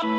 [0.00, 0.10] Bonjour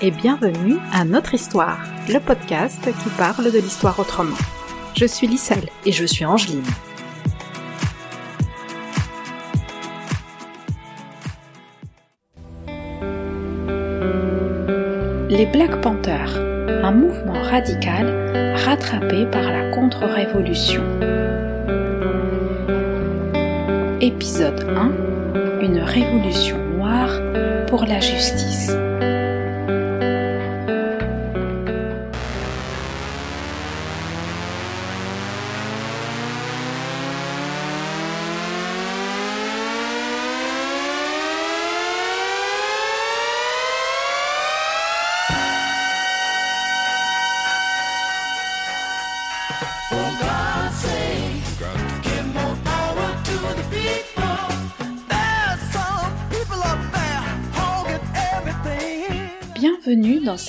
[0.00, 4.36] et bienvenue à Notre Histoire, le podcast qui parle de l'histoire autrement.
[4.96, 6.62] Je suis Lisselle et je suis Angeline.
[15.30, 16.36] Les Black Panthers,
[16.82, 20.82] un mouvement radical rattrapé par la contre-révolution.
[24.00, 27.20] Épisode 1 Une révolution noire
[27.68, 28.72] pour la justice.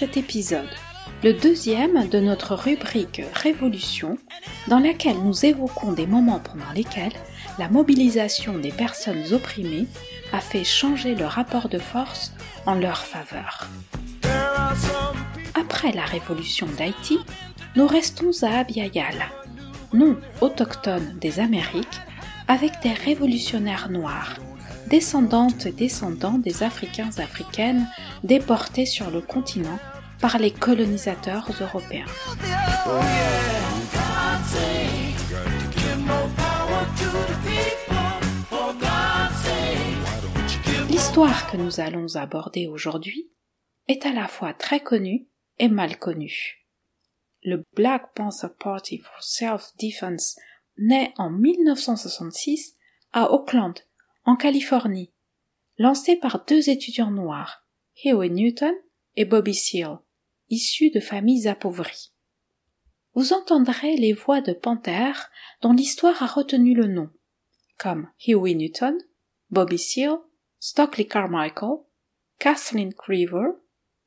[0.02, 0.68] Cet épisode,
[1.24, 4.18] le deuxième de notre rubrique Révolution,
[4.68, 7.14] dans laquelle nous évoquons des moments pendant lesquels
[7.60, 9.86] la mobilisation des personnes opprimées
[10.34, 12.34] a fait changer le rapport de force
[12.66, 13.68] en leur faveur.
[15.54, 17.20] Après la révolution d'Haïti,
[17.76, 19.28] nous restons à Abiyal,
[19.94, 22.02] nom autochtone des Amériques,
[22.48, 24.34] avec des révolutionnaires noirs,
[24.90, 27.88] descendantes et descendants des Africains africaines
[28.24, 29.78] déportés sur le continent
[30.22, 32.06] par les colonisateurs européens.
[40.90, 43.32] L'histoire que nous allons aborder aujourd'hui
[43.88, 46.68] est à la fois très connue et mal connue.
[47.44, 50.38] Le Black Panther Party for Self-Defense
[50.78, 52.76] naît en 1966
[53.14, 53.74] à Oakland,
[54.26, 55.12] en Californie,
[55.78, 57.66] lancé par deux étudiants noirs,
[58.04, 58.76] Huey Newton
[59.16, 60.00] et Bobby Seale,
[60.52, 62.12] issus de familles appauvries.
[63.14, 65.30] Vous entendrez les voix de panthères
[65.62, 67.10] dont l'histoire a retenu le nom,
[67.78, 68.98] comme Huey Newton,
[69.50, 70.20] Bobby Seale,
[70.60, 71.80] Stockley Carmichael,
[72.40, 73.50] Kathleen Creever,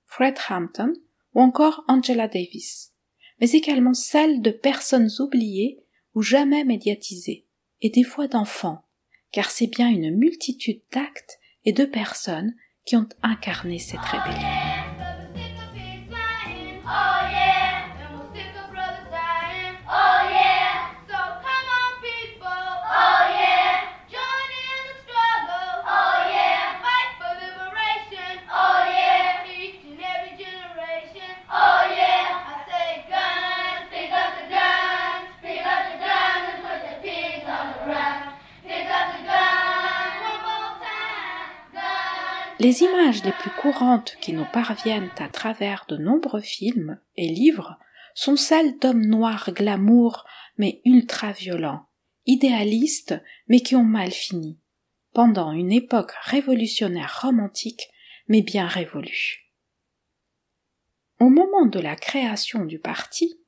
[0.06, 0.93] Fred Hampton
[1.34, 2.93] ou encore Angela Davis,
[3.41, 5.84] mais également celles de personnes oubliées
[6.15, 7.47] ou jamais médiatisées,
[7.81, 8.87] et des voix d'enfants,
[9.32, 12.55] car c'est bien une multitude d'actes et de personnes
[12.87, 14.84] qui ont incarné cette rébellion.
[42.64, 47.78] Les images les plus courantes qui nous parviennent à travers de nombreux films et livres
[48.14, 50.25] sont celles d'hommes noirs glamour
[50.56, 51.84] mais ultra violents,
[52.25, 54.58] idéalistes mais qui ont mal fini,
[55.12, 57.91] pendant une époque révolutionnaire romantique
[58.28, 59.52] mais bien révolue.
[61.20, 63.38] Au moment de la création du parti,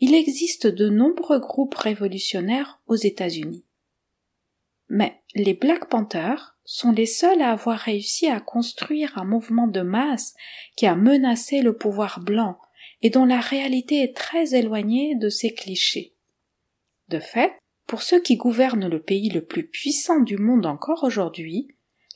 [0.00, 3.64] il existe de nombreux groupes révolutionnaires aux États-Unis.
[4.88, 9.82] Mais les Black Panthers sont les seuls à avoir réussi à construire un mouvement de
[9.82, 10.34] masse
[10.76, 12.58] qui a menacé le pouvoir blanc
[13.02, 16.14] et dont la réalité est très éloignée de ces clichés.
[17.08, 17.52] De fait,
[17.86, 21.68] pour ceux qui gouvernent le pays le plus puissant du monde encore aujourd'hui,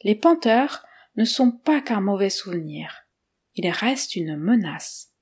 [0.02, 0.84] les Panthers
[1.16, 3.06] ne sont pas qu'un mauvais souvenir.
[3.54, 5.12] Ils restent une menace.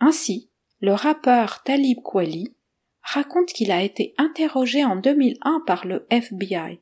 [0.00, 2.54] Ainsi, le rappeur Talib Kweli
[3.02, 6.80] raconte qu'il a été interrogé en 2001 par le FBI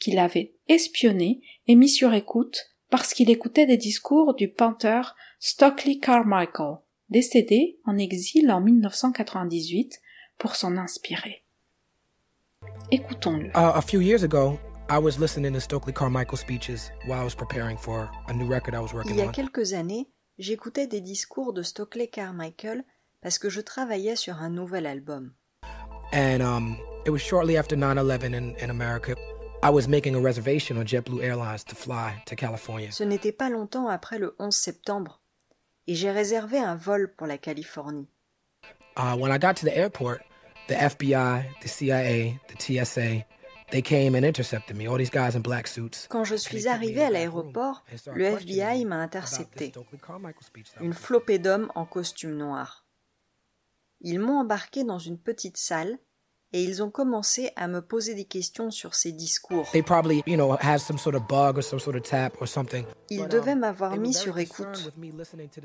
[0.00, 5.98] qu'il avait espionné et mis sur écoute parce qu'il écoutait des discours du peintre Stockley
[5.98, 10.00] Carmichael, décédé en exil en 1998,
[10.38, 11.44] pour s'en inspirer.
[12.90, 13.48] Écoutons-le.
[13.48, 14.58] Uh, a few years ago,
[14.90, 18.74] I was listening to Stokely Carmichael speeches while I was preparing for a new record
[18.74, 19.14] I was working on.
[19.14, 20.08] Il y a quelques années,
[20.38, 22.84] j'écoutais des discours de Stockley Carmichael
[23.22, 25.32] parce que je travaillais sur un nouvel album.
[26.12, 29.14] And um, it was shortly after 9/11 in, in America.
[29.62, 32.90] I was making a reservation on JetBlue Airlines to fly to California.
[32.90, 35.20] Ce n'était pas longtemps après le 11 septembre
[35.86, 38.08] et j'ai réservé un vol pour la Californie.
[38.96, 40.22] Uh, when I got to the airport,
[40.68, 43.24] the FBI, the CIA, the TSA,
[43.70, 46.08] They came and intercepted me, all these guys in black suits.
[46.08, 49.72] Quand je suis arrivé à l'aéroport, le FBI m'a intercepté.
[50.80, 52.84] Une flopée d'hommes en costume noir.
[54.00, 55.98] Ils m'ont embarqué dans une petite salle
[56.52, 59.68] et ils ont commencé à me poser des questions sur ces discours.
[59.72, 62.48] They probably, you know, had some sort of bug or some sort of tap or
[62.48, 62.84] something.
[63.08, 64.92] Ils devaient m'avoir they mis sur écoute.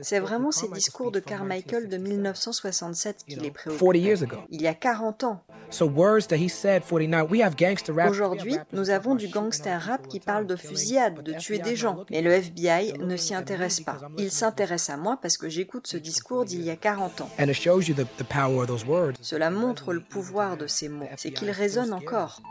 [0.02, 4.00] C'est vraiment ces Carmichael discours de Carmichael de 1967, 1967 qui les know, 40 préoccupaient.
[4.00, 4.38] years ago.
[4.50, 5.42] Il y a 40 ans.
[5.72, 8.10] So words that he said 49, we have gangster rap.
[8.10, 12.06] Aujourd'hui, nous avons du gangster rap qui parle de fusillade, de tuer des gens.
[12.12, 13.98] Mais le FBI ne s'y intéresse pas.
[14.18, 17.30] Il s'intéresse à moi parce que j'écoute ce discours d'il y a 40 ans.
[17.40, 19.16] And it shows you the, the power of those words.
[19.22, 21.08] Cela montre le pouvoir de ces mots.
[21.18, 22.42] C'est qu'ils résonnent encore.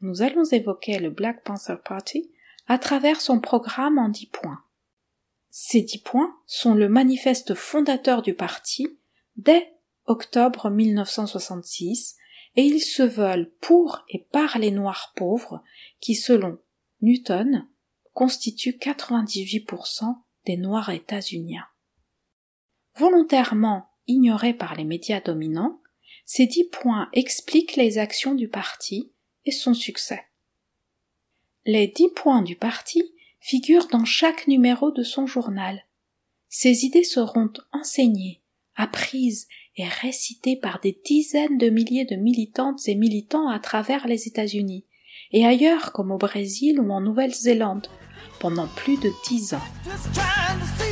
[0.00, 2.30] Nous allons évoquer le Black Panther Party
[2.66, 4.62] à travers son programme en dix points.
[5.50, 8.86] Ces dix points sont le manifeste fondateur du parti
[9.36, 9.68] dès
[10.04, 12.16] octobre 1966
[12.56, 15.62] et ils se veulent pour et par les Noirs pauvres
[16.00, 16.58] qui, selon
[17.00, 17.66] Newton,
[18.12, 20.16] constituent 98%
[20.46, 21.66] des Noirs états-uniens.
[22.96, 25.80] Volontairement ignorés par les médias dominants,
[26.30, 29.10] ces dix points expliquent les actions du parti
[29.46, 30.26] et son succès.
[31.64, 33.02] Les dix points du parti
[33.40, 35.86] figurent dans chaque numéro de son journal.
[36.50, 38.42] Ces idées seront enseignées,
[38.76, 39.48] apprises
[39.78, 44.84] et récitées par des dizaines de milliers de militantes et militants à travers les États-Unis,
[45.32, 47.88] et ailleurs comme au Brésil ou en Nouvelle-Zélande,
[48.38, 50.87] pendant plus de dix ans.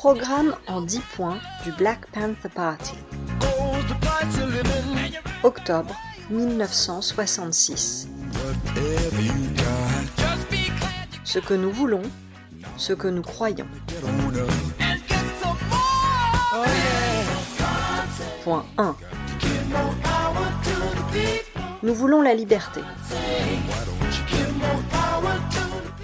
[0.00, 2.94] Programme en 10 points du Black Panther Party.
[5.42, 5.94] Octobre
[6.30, 8.08] 1966.
[8.32, 12.00] Whatever you got, just be glad you Ce que nous voulons,
[12.78, 13.66] ce que nous croyons.
[18.42, 18.96] Point 1.
[19.38, 21.62] Give more power to the people.
[21.82, 22.80] Nous voulons la liberté.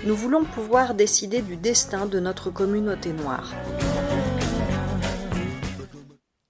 [0.05, 3.55] Nous voulons pouvoir décider du destin de notre communauté noire.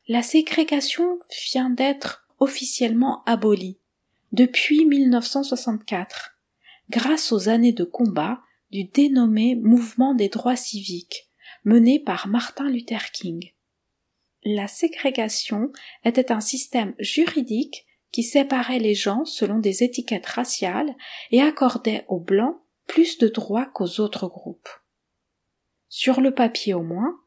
[0.08, 1.18] La ségrégation
[1.50, 3.80] vient d'être officiellement abolie
[4.30, 6.38] depuis 1964,
[6.90, 11.28] grâce aux années de combat du dénommé mouvement des droits civiques,
[11.64, 13.52] mené par Martin Luther King.
[14.44, 15.72] La ségrégation
[16.04, 20.94] était un système juridique qui séparait les gens selon des étiquettes raciales
[21.32, 22.56] et accordait aux blancs
[22.86, 24.68] plus de droits qu'aux autres groupes.
[25.88, 27.18] Sur le papier au moins,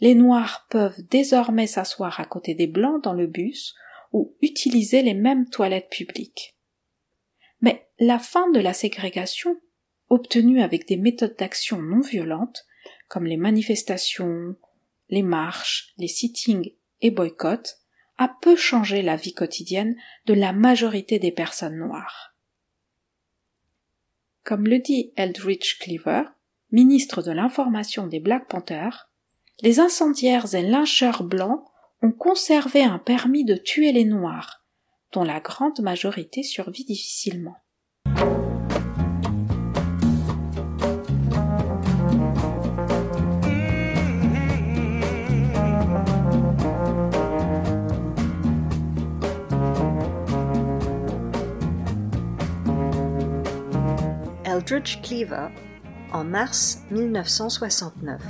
[0.00, 3.74] les Noirs peuvent désormais s'asseoir à côté des Blancs dans le bus
[4.12, 6.56] ou utiliser les mêmes toilettes publiques.
[7.60, 9.60] Mais la fin de la ségrégation,
[10.08, 12.66] obtenue avec des méthodes d'action non violentes,
[13.08, 14.56] comme les manifestations,
[15.08, 17.78] les marches, les sittings et boycotts,
[18.16, 19.96] a peu changé la vie quotidienne
[20.26, 22.34] de la majorité des personnes noires.
[24.44, 26.24] Comme le dit Eldridge Cleaver,
[26.72, 29.07] ministre de l'information des Black Panthers,
[29.60, 31.64] les incendiaires et lyncheurs blancs
[32.02, 34.62] ont conservé un permis de tuer les Noirs,
[35.12, 37.56] dont la grande majorité survit difficilement.
[54.44, 55.48] Eldridge Cleaver,
[56.12, 58.20] en mars 1969.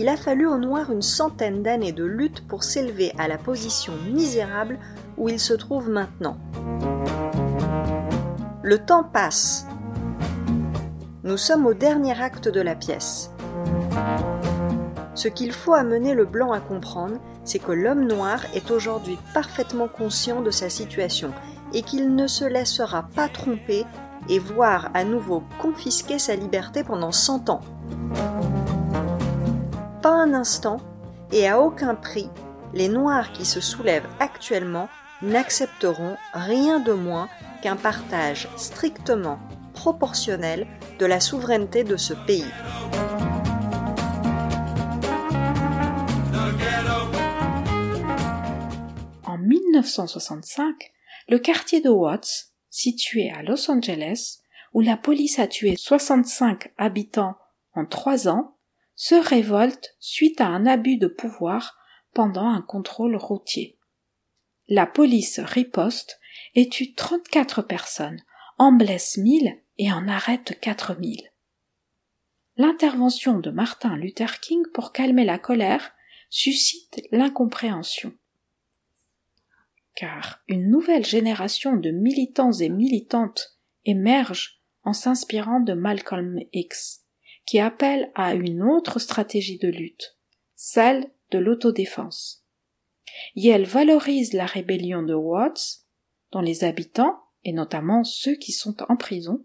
[0.00, 3.92] Il a fallu aux Noirs une centaine d'années de lutte pour s'élever à la position
[4.10, 4.78] misérable
[5.18, 6.38] où ils se trouvent maintenant.
[8.62, 9.66] Le temps passe.
[11.22, 13.30] Nous sommes au dernier acte de la pièce.
[15.14, 19.88] Ce qu'il faut amener le blanc à comprendre, c'est que l'homme noir est aujourd'hui parfaitement
[19.88, 21.30] conscient de sa situation
[21.74, 23.84] et qu'il ne se laissera pas tromper
[24.30, 27.60] et voir à nouveau confisquer sa liberté pendant 100 ans.
[30.12, 30.78] Un instant
[31.30, 32.28] et à aucun prix,
[32.74, 34.88] les Noirs qui se soulèvent actuellement
[35.22, 37.28] n'accepteront rien de moins
[37.62, 39.38] qu'un partage strictement
[39.72, 40.66] proportionnel
[40.98, 42.44] de la souveraineté de ce pays.
[49.24, 50.90] En 1965,
[51.28, 54.40] le quartier de Watts, situé à Los Angeles,
[54.74, 57.36] où la police a tué 65 habitants
[57.74, 58.56] en trois ans,
[59.00, 61.78] se révolte suite à un abus de pouvoir
[62.12, 63.78] pendant un contrôle routier.
[64.68, 66.20] La police riposte
[66.54, 68.22] et tue 34 personnes,
[68.58, 71.32] en blesse 1000 et en arrête 4000.
[72.58, 75.92] L'intervention de Martin Luther King pour calmer la colère
[76.28, 78.12] suscite l'incompréhension.
[79.94, 86.99] Car une nouvelle génération de militants et militantes émerge en s'inspirant de Malcolm X,
[87.50, 90.16] qui appelle à une autre stratégie de lutte,
[90.54, 92.44] celle de l'autodéfense.
[93.34, 95.80] Elle valorise la rébellion de Watts,
[96.30, 99.44] dont les habitants, et notamment ceux qui sont en prison,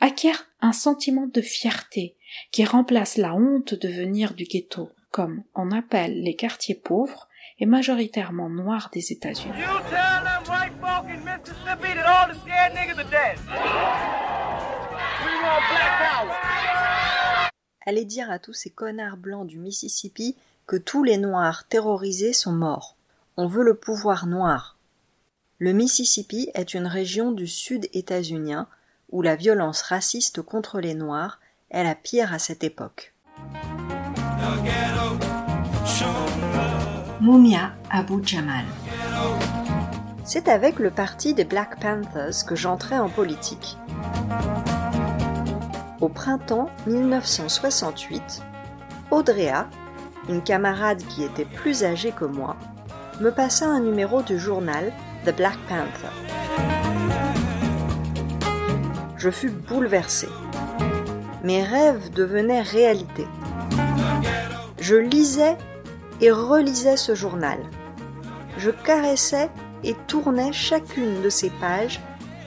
[0.00, 2.16] acquièrent un sentiment de fierté
[2.50, 7.28] qui remplace la honte de venir du ghetto, comme on appelle les quartiers pauvres
[7.60, 9.54] et majoritairement noirs des États-Unis.
[17.88, 20.34] Allez dire à tous ces connards blancs du Mississippi
[20.66, 22.96] que tous les noirs terrorisés sont morts.
[23.36, 24.76] On veut le pouvoir noir.
[25.60, 28.66] Le Mississippi est une région du sud états-unien
[29.10, 31.38] où la violence raciste contre les noirs
[31.70, 33.14] est la pire à cette époque.
[37.20, 38.64] Mumia Abu Jamal.
[40.24, 43.76] C'est avec le parti des Black Panthers que j'entrais en politique.
[46.06, 48.40] Au printemps 1968,
[49.10, 49.66] Audrea,
[50.28, 52.54] une camarade qui était plus âgée que moi,
[53.20, 54.92] me passa un numéro du journal
[55.24, 56.14] The Black Panther.
[59.16, 60.28] Je fus bouleversé.
[61.42, 63.26] Mes rêves devenaient réalité.
[64.78, 65.58] Je lisais
[66.20, 67.58] et relisais ce journal.
[68.58, 69.50] Je caressais
[69.82, 72.00] et tournais chacune de ces pages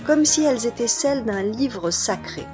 [0.06, 2.46] comme si elles étaient celles d'un livre sacré.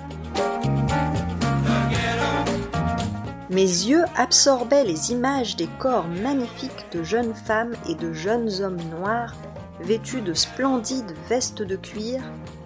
[3.56, 8.82] Mes yeux absorbaient les images des corps magnifiques de jeunes femmes et de jeunes hommes
[9.00, 9.34] noirs
[9.80, 12.22] vêtus de splendides vestes de cuir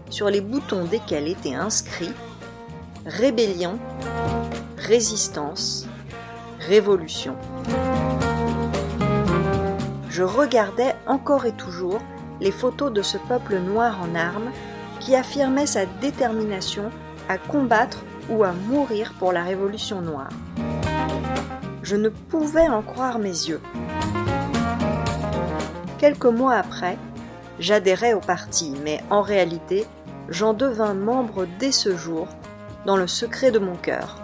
[0.10, 2.12] sur les boutons desquels était inscrit
[3.06, 3.78] Rébellion,
[4.80, 5.86] Résistance,
[6.60, 7.36] Révolution.
[10.10, 12.02] Je regardais encore et toujours
[12.42, 14.50] les photos de ce peuple noir en armes
[15.00, 16.90] qui affirmait sa détermination
[17.28, 20.32] à combattre ou à mourir pour la révolution noire.
[21.90, 23.62] Je ne pouvais en croire mes yeux.
[25.98, 27.00] Quelques mois après,
[27.58, 29.88] j'adhérais au parti, mais en réalité,
[30.28, 32.28] j'en devins membre dès ce jour,
[32.86, 34.24] dans le secret de mon cœur.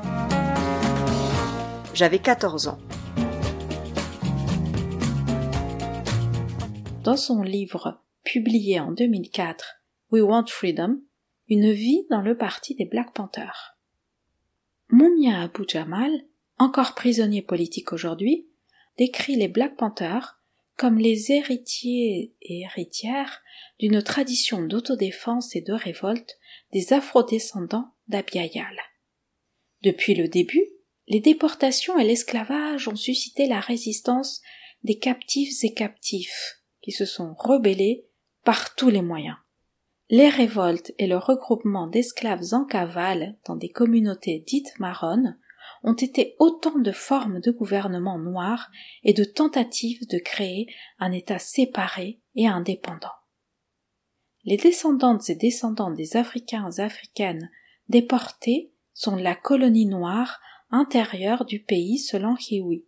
[1.95, 2.77] J'avais 14 ans.
[7.03, 9.81] Dans son livre publié en 2004,
[10.11, 10.99] We Want Freedom,
[11.49, 13.75] une vie dans le parti des Black Panthers.
[14.91, 16.11] Mumia Abu Jamal,
[16.57, 18.47] encore prisonnier politique aujourd'hui,
[18.97, 20.39] décrit les Black Panthers
[20.77, 23.41] comme les héritiers et héritières
[23.79, 26.37] d'une tradition d'autodéfense et de révolte
[26.73, 28.75] des afrodescendants d'Abiayal.
[29.83, 30.65] Depuis le début,
[31.07, 34.41] les déportations et l'esclavage ont suscité la résistance
[34.83, 38.07] des captifs et captifs qui se sont rebellés
[38.43, 39.37] par tous les moyens.
[40.09, 45.39] Les révoltes et le regroupement d'esclaves en cavale dans des communautés dites marronnes
[45.83, 48.69] ont été autant de formes de gouvernement noir
[49.03, 50.67] et de tentatives de créer
[50.99, 53.13] un État séparé et indépendant.
[54.43, 57.49] Les descendantes et descendants des Africains et Africaines
[57.89, 60.39] déportés sont la colonie noire
[60.71, 62.85] intérieure du pays selon Huey.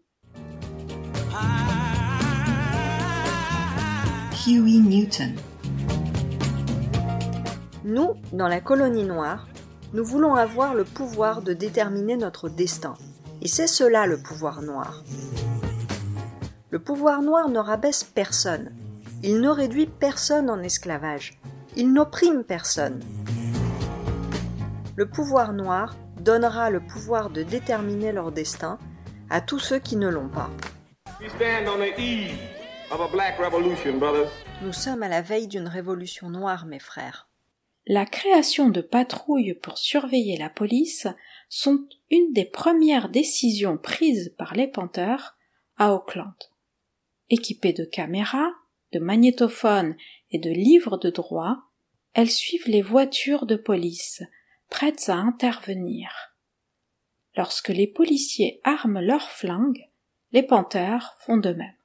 [4.46, 5.36] Huey Newton.
[7.84, 9.48] Nous, dans la colonie noire,
[9.98, 12.94] nous voulons avoir le pouvoir de déterminer notre destin.
[13.42, 15.04] Et c'est cela le pouvoir noir.
[16.70, 18.70] Le pouvoir noir ne rabaisse personne.
[19.24, 21.42] Il ne réduit personne en esclavage.
[21.76, 23.00] Il n'opprime personne.
[24.96, 28.78] Le pouvoir noir donnera le pouvoir de déterminer leur destin
[29.32, 30.52] à tous ceux qui ne l'ont pas.
[34.62, 37.27] Nous sommes à la veille d'une révolution noire, mes frères.
[37.90, 41.08] La création de patrouilles pour surveiller la police
[41.48, 45.38] sont une des premières décisions prises par les Panthers
[45.78, 46.36] à Auckland.
[47.30, 48.52] Équipées de caméras,
[48.92, 49.96] de magnétophones
[50.32, 51.60] et de livres de droit,
[52.12, 54.22] elles suivent les voitures de police,
[54.70, 56.12] prêtes à intervenir.
[57.38, 59.90] Lorsque les policiers arment leurs flingues,
[60.34, 61.78] les Panthers font de même.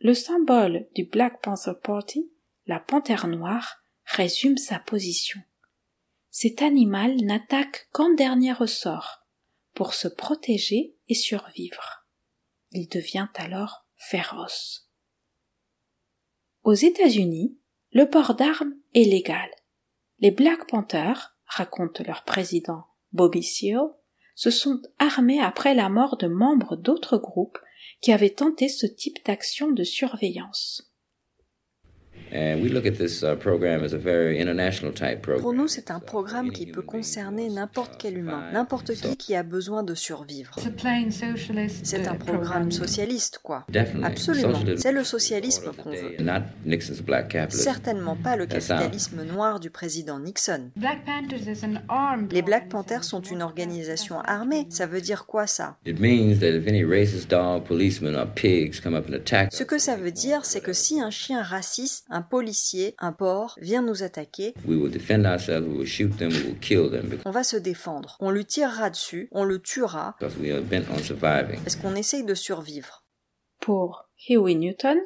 [0.00, 2.30] Le symbole du Black Panther Party,
[2.66, 5.40] la panthère noire, résume sa position.
[6.30, 9.26] cet animal n'attaque qu'en dernier ressort,
[9.74, 12.06] pour se protéger et survivre.
[12.70, 14.88] Il devient alors féroce.
[16.62, 17.58] Aux États-Unis,
[17.90, 19.50] le port d'armes est légal.
[20.20, 23.94] Les Black Panthers, raconte leur président Bobby Seale,
[24.34, 27.58] se sont armés après la mort de membres d'autres groupes
[28.00, 30.87] qui avaient tenté ce type d'action de surveillance.
[35.40, 39.42] Pour nous, c'est un programme qui peut concerner n'importe quel humain, n'importe qui qui a
[39.42, 40.54] besoin de survivre.
[41.82, 43.64] C'est un programme socialiste, quoi.
[43.68, 44.04] Definitely.
[44.04, 44.58] Absolument.
[44.76, 46.16] C'est le socialisme qu'on veut.
[46.20, 47.62] Not Nixon's black capitalism.
[47.62, 50.70] Certainement pas le capitalisme noir du président Nixon.
[52.30, 54.66] Les Black Panthers sont une organisation armée.
[54.70, 55.76] Ça veut dire quoi ça?
[55.86, 59.64] It means that if any racist dog, policemen, or pigs come up and attack Ce
[59.64, 63.82] que ça veut dire, c'est que si un chien raciste, un policier, un porc vient
[63.82, 67.30] nous attaquer, we will defend ourselves, we will shoot them, we will kill them on
[67.30, 68.16] va se défendre.
[68.20, 71.60] On lui tirera dessus, on le tuera, because we are bent on surviving.
[71.62, 73.04] parce qu'on essaye de survivre?
[73.60, 74.98] Pour Huey Newton,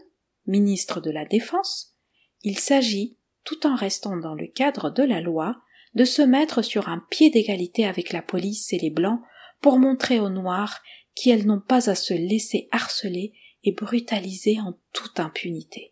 [0.47, 1.97] ministre de la Défense,
[2.43, 5.57] il s'agit, tout en restant dans le cadre de la loi,
[5.95, 9.21] de se mettre sur un pied d'égalité avec la police et les Blancs
[9.61, 10.81] pour montrer aux Noirs
[11.15, 15.92] qu'elles n'ont pas à se laisser harceler et brutaliser en toute impunité.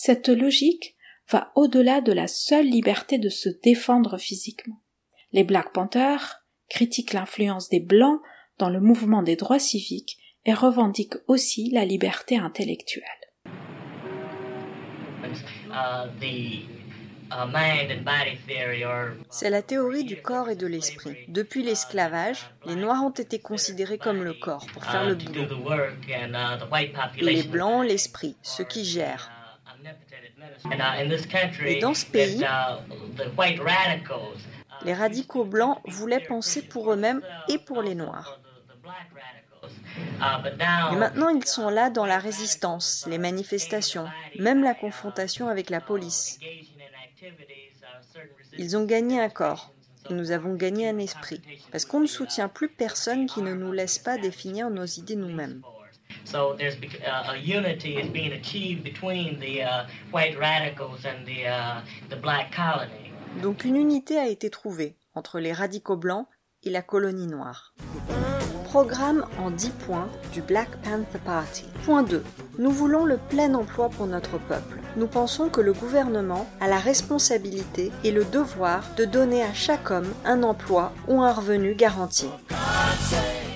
[0.00, 0.94] Cette logique
[1.28, 4.80] va au-delà de la seule liberté de se défendre physiquement.
[5.32, 8.20] Les Black Panthers critiquent l'influence des Blancs
[8.58, 13.02] dans le mouvement des droits civiques et revendiquent aussi la liberté intellectuelle.
[19.30, 21.16] C'est la théorie du corps et de l'esprit.
[21.26, 25.42] Depuis l'esclavage, les Noirs ont été considérés comme le corps pour faire le boulot.
[27.18, 29.32] Et les Blancs, l'esprit, ceux qui gèrent.
[31.66, 32.46] Et dans ce pays, uh, uh,
[34.84, 38.40] Les radicaux blancs voulaient penser pour eux-mêmes et pour les Noirs.
[38.84, 44.06] Uh, Et maintenant, ils sont là dans la résistance, les manifestations,
[44.38, 46.38] même la confrontation avec la police.
[46.42, 46.66] uh,
[48.58, 49.72] Ils ont gagné un corps.
[50.10, 51.42] Et nous avons gagné un esprit.
[51.70, 55.62] Parce qu'on ne soutient plus personne qui ne nous laisse pas définir nos idées nous-mêmes.
[56.30, 61.46] So there's uh, a unity is being achieved between the uh, white radicals and the
[61.46, 63.12] uh, the black colony.
[63.42, 66.26] Donc une unité a été trouvée entre les radicaux blancs
[66.64, 67.72] et la colonie noire.
[68.64, 71.64] Programme en 10 points du Black Panther Party.
[71.86, 72.22] Point 2.
[72.58, 74.80] Nous voulons le plein emploi pour notre peuple.
[74.96, 79.90] Nous pensons que le gouvernement a la responsabilité et le devoir de donner à chaque
[79.90, 82.28] homme un emploi ou un revenu garanti.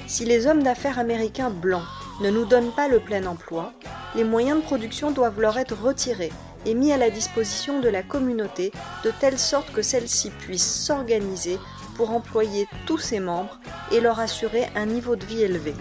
[0.06, 3.72] Si les hommes d'affaires américains blancs ne nous donnent pas le plein emploi,
[4.14, 6.32] les moyens de production doivent leur être retirés
[6.66, 8.72] et mis à la disposition de la communauté
[9.04, 11.58] de telle sorte que celle-ci puisse s'organiser
[11.96, 15.74] pour employer tous ses membres et leur assurer un niveau de vie élevé.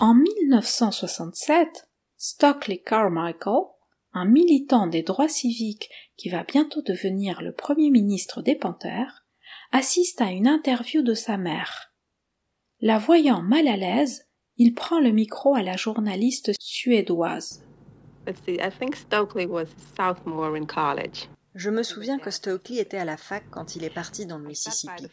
[0.00, 3.64] En 1967, Stockley Carmichael,
[4.12, 9.24] un militant des droits civiques qui va bientôt devenir le premier ministre des Panthers,
[9.70, 11.92] assiste à une interview de sa mère.
[12.80, 14.28] La voyant mal à l'aise,
[14.62, 17.64] il prend le micro à la journaliste suédoise.
[18.28, 21.28] Let's see, I think Stokely was a sophomore in college.
[21.56, 24.46] Je me souviens que Stokely était à la fac quand il est parti dans le
[24.46, 25.08] Mississippi.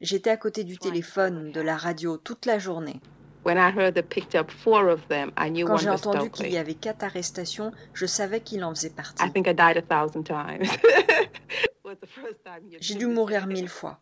[0.00, 3.00] J'étais à côté du téléphone, de la radio toute la journée.
[3.44, 6.50] When I heard they picked up four of them, I knew Quand j'ai entendu qu'il
[6.50, 9.22] y avait quatre arrestations, je savais qu'il en faisait partie.
[9.22, 10.62] I think I died a thousand times.
[10.64, 14.00] It was the first time you J'ai dû mourir mille fois.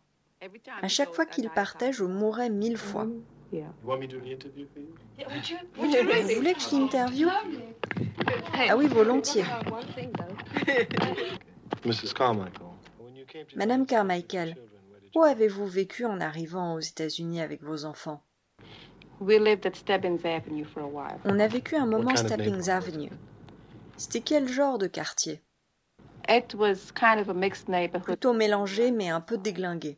[0.81, 3.07] À chaque fois qu'il partait, je mourais mille fois.
[3.51, 4.07] Vous voulez
[6.53, 7.29] que je l'interviewe
[8.53, 9.45] Ah oui, volontiers.
[11.85, 12.13] Mrs.
[12.15, 12.65] Carmichael.
[12.99, 14.55] When you came to Madame Carmichael,
[15.15, 18.21] où avez-vous vécu en arrivant aux États-Unis avec vos enfants?
[19.21, 21.19] We lived at Stebbins Avenue for a while.
[21.23, 22.69] On a vécu un moment Steppings neighborhood?
[22.69, 23.09] Avenue.
[23.97, 25.41] C'était quel genre de quartier?
[26.27, 28.03] It was kind of a mixed neighborhood.
[28.05, 29.97] Plutôt mélangé mais un peu déglingué.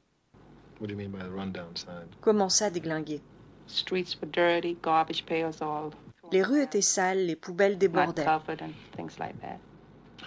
[0.79, 2.07] What do you mean by the rundown side?
[2.21, 3.21] Comment ça déglingué
[3.67, 5.91] Streets were dirty, garbage pails all
[6.31, 8.23] Les rues étaient sales, les poubelles not débordaient.
[8.25, 9.59] covered and things like that.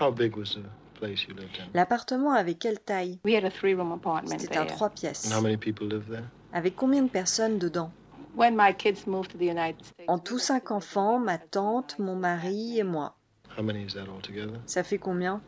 [0.01, 0.65] How big was the
[0.99, 1.69] place you lived in?
[1.75, 3.19] L'appartement avait quelle taille?
[3.25, 4.77] We had a three-room apartment C'était un there.
[4.77, 5.27] trois pièces.
[5.31, 6.25] And how many people lived there?
[6.53, 7.91] Avec combien de personnes dedans?
[8.37, 12.17] When my kids moved to the United States, En tout cinq enfants, ma tante, mon
[12.17, 13.15] mari et moi.
[13.59, 14.55] How many is that altogether?
[14.67, 15.41] Ça fait combien?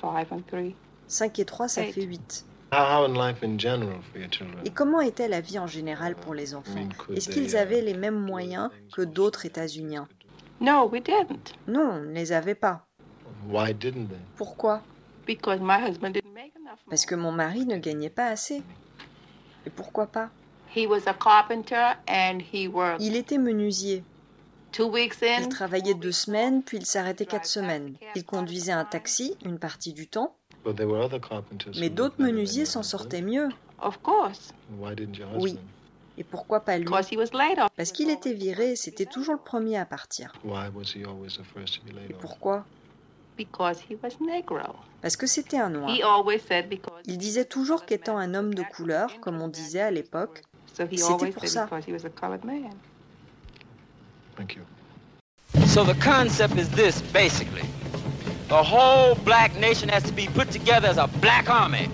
[0.00, 0.74] Five and three.
[1.06, 1.92] 5 et 3, ça Eight.
[1.92, 2.44] fait 8.
[2.72, 4.60] How, how in life in general for your children?
[4.64, 6.88] Et comment était la vie en général pour les enfants?
[7.14, 10.06] Est-ce qu'ils avaient les mêmes moyens que d'autres États-Uniens
[10.60, 11.54] No, we didn't.
[11.66, 12.86] Non, on ne les avait pas.
[13.48, 14.18] Why didn't they?
[14.36, 14.82] Pourquoi?
[15.26, 16.90] Because my husband didn't make enough money.
[16.90, 18.62] Parce que mon mari ne gagnait pas assez.
[19.66, 20.30] Et pourquoi pas?
[20.76, 24.04] He was a carpenter and he worked Il était menuisier.
[24.70, 25.40] two weeks in.
[25.42, 27.94] Il travaillait deux semaines, puis il s'arrêtait quatre semaines.
[28.14, 31.76] Il conduisait un taxi une partie du temps, But there were other carpenters.
[31.76, 33.48] who mais d'autres menuisiers s'en sortaient mieux.
[33.80, 34.78] Of course, there?
[34.78, 35.58] Why didn't your Oui.
[36.18, 36.84] Et pourquoi pas lui?
[36.84, 37.70] Because he was laid off.
[37.76, 40.32] Parce qu'il était viré, c'était toujours le premier à partir.
[40.44, 42.20] Why was he always the first to be laid Et off?
[42.20, 42.64] pourquoi?
[43.38, 44.74] Because he was Negro.
[45.00, 45.88] Parce que c'était un noir.
[45.88, 47.00] He always said because.
[47.06, 50.42] Il disait toujours qu'étant un homme de couleur, comme on disait à l'époque,
[50.74, 50.96] C'était
[51.32, 51.64] pour ça.
[51.64, 52.70] because he was a colored man.
[54.36, 54.62] Thank you.
[55.66, 57.62] So the concept is this, basically.
[58.50, 61.88] The whole black nation has to be put together as a black army.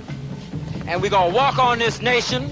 [0.89, 2.51] And we're gonna walk on this nation,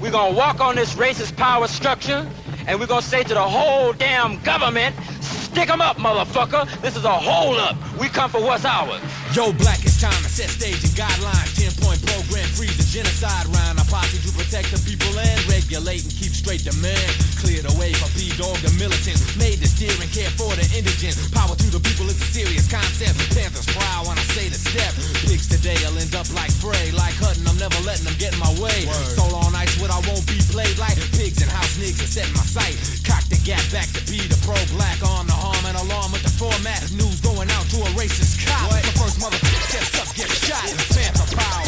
[0.00, 2.24] we're gonna walk on this racist power structure,
[2.68, 6.68] and we're gonna say to the whole damn government, stick 'em up, motherfucker.
[6.82, 7.74] This is a hold up.
[7.98, 9.00] We come for what's ours.
[9.36, 11.52] Yo, black, it's time to set stage and guidelines.
[11.60, 13.76] 10 point program, freeze the genocide round.
[13.76, 17.12] Our posse to protect the people and regulate and keep straight the demand.
[17.44, 19.20] Clear the way for P-Dog the militant.
[19.36, 21.20] Made to steer and care for the indigent.
[21.36, 23.20] Power to the people is a serious concept.
[23.36, 24.96] Panthers proud when I say the step.
[25.28, 26.88] Pigs today will end up like Frey.
[26.96, 28.88] Like Hutton, I'm never letting them get in my way.
[29.20, 30.96] Soul on ice, what I won't be played like.
[31.12, 32.72] Pigs and house niggas are setting my sight.
[33.04, 35.04] Cock the gap back to be the pro-black.
[35.04, 36.80] On the harm and alarm with the format.
[36.96, 38.70] News going out to a racist cop.
[38.70, 40.64] The first motherfucker steps up, get shot.
[40.94, 41.64] Panther power.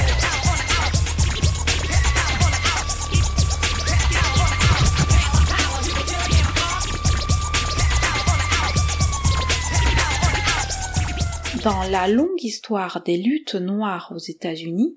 [11.62, 14.96] Dans la longue histoire des luttes noires aux États-Unis,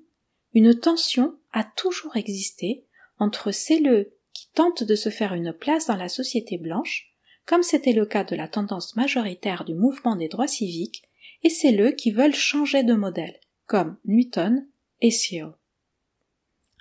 [0.54, 2.86] une tension a toujours existé
[3.18, 7.11] entre celles qui tentent de se faire une place dans la société blanche,
[7.46, 11.02] comme c'était le cas de la tendance majoritaire du mouvement des droits civiques,
[11.42, 14.66] et celles qui veulent changer de modèle, comme Newton
[15.00, 15.56] et Searle.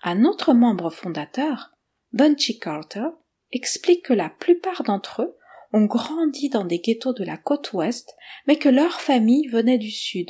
[0.04, 1.72] Un autre membre fondateur,
[2.14, 3.08] Bunchy Carter,
[3.52, 5.38] explique que la plupart d'entre eux
[5.74, 8.16] ont grandi dans des ghettos de la côte ouest,
[8.48, 10.30] mais que leur famille venait du sud,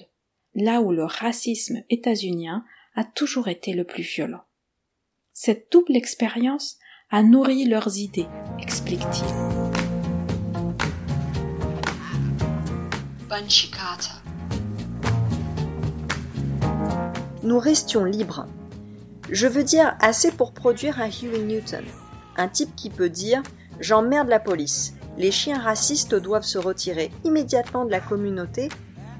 [0.53, 2.63] là où le racisme états-unien
[2.95, 4.43] a toujours été le plus violent.
[5.33, 6.77] Cette double expérience
[7.09, 8.27] a nourri leurs idées,
[8.59, 9.50] explique-t-il.
[17.43, 18.45] Nous restions libres.
[19.29, 21.85] Je veux dire assez pour produire un Huey Newton,
[22.35, 23.41] un type qui peut dire
[23.79, 28.67] J'emmerde la police, les chiens racistes doivent se retirer immédiatement de la communauté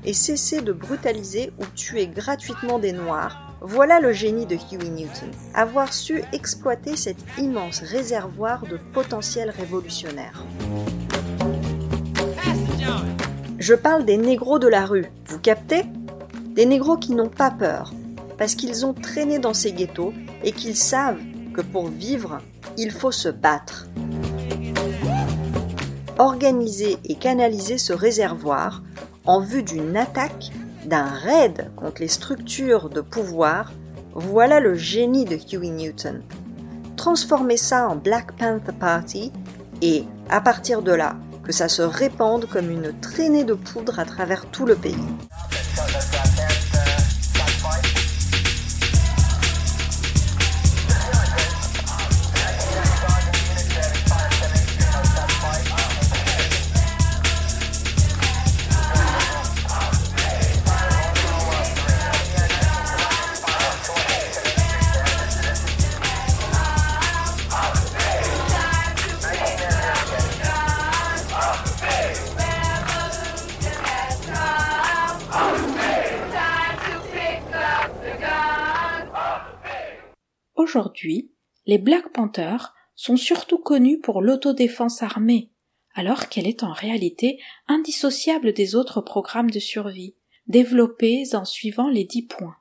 [0.03, 3.55] et cesser de brutaliser ou tuer gratuitement des noirs.
[3.61, 10.43] Voilà le génie de Huey Newton, avoir su exploiter cet immense réservoir de potentiel révolutionnaire.
[13.61, 15.83] Je parle des négros de la rue, vous captez?
[16.55, 17.93] Des négros qui n'ont pas peur,
[18.39, 21.19] parce qu'ils ont traîné dans ces ghettos et qu'ils savent
[21.53, 22.39] que pour vivre,
[22.75, 23.87] il faut se battre.
[26.17, 28.81] Organiser et canaliser ce réservoir
[29.27, 30.49] en vue d'une attaque,
[30.85, 33.73] d'un raid contre les structures de pouvoir,
[34.15, 36.23] voilà le génie de Huey Newton.
[36.97, 39.31] Transformer ça en Black Panther Party
[39.83, 41.15] et, à partir de là,
[41.51, 44.95] que ça se répande comme une traînée de poudre à travers tout le pays.
[81.71, 85.51] Les Black Panthers sont surtout connus pour l'autodéfense armée,
[85.93, 92.03] alors qu'elle est en réalité indissociable des autres programmes de survie, développés en suivant les
[92.03, 92.57] dix points.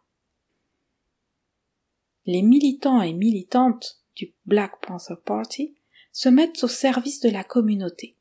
[2.25, 5.75] Les militants et militantes du Black Panther Party
[6.13, 8.17] se mettent au service de la communauté,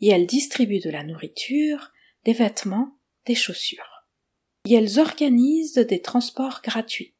[0.00, 1.92] et elles distribuent de la nourriture,
[2.24, 4.08] des vêtements, des chaussures.
[4.64, 7.14] Et elles organisent des transports gratuits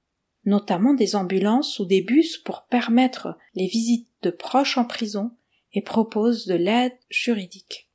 [0.48, 5.36] notamment des ambulances ou des bus pour permettre les visites de proches en prison
[5.72, 7.90] et proposent de l'aide juridique.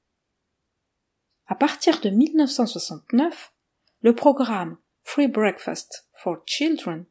[1.48, 3.54] À partir de 1969,
[4.02, 7.06] le programme Free Breakfast for Children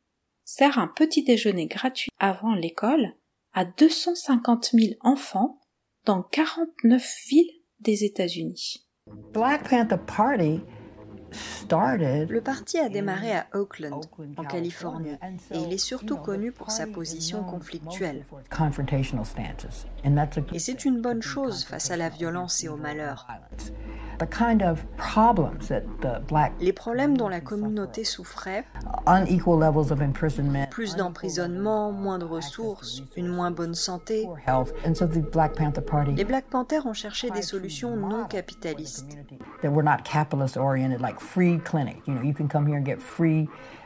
[0.44, 3.14] sert un petit déjeuner gratuit avant l'école
[3.52, 5.60] à 250 000 enfants
[6.04, 8.86] dans 49 villes des États-Unis.
[9.32, 10.60] Black Panther Party
[11.70, 14.04] Le parti a démarré à Oakland,
[14.36, 15.16] en Californie,
[15.50, 18.24] et il est surtout connu pour sa position conflictuelle.
[20.52, 23.26] Et c'est une bonne chose face à la violence et au malheur.
[26.60, 28.64] Les problèmes dont la communauté souffrait,
[30.70, 34.28] plus d'emprisonnement, moins de ressources, une moins bonne santé,
[36.16, 39.06] les Black Panthers ont cherché des solutions non capitalistes.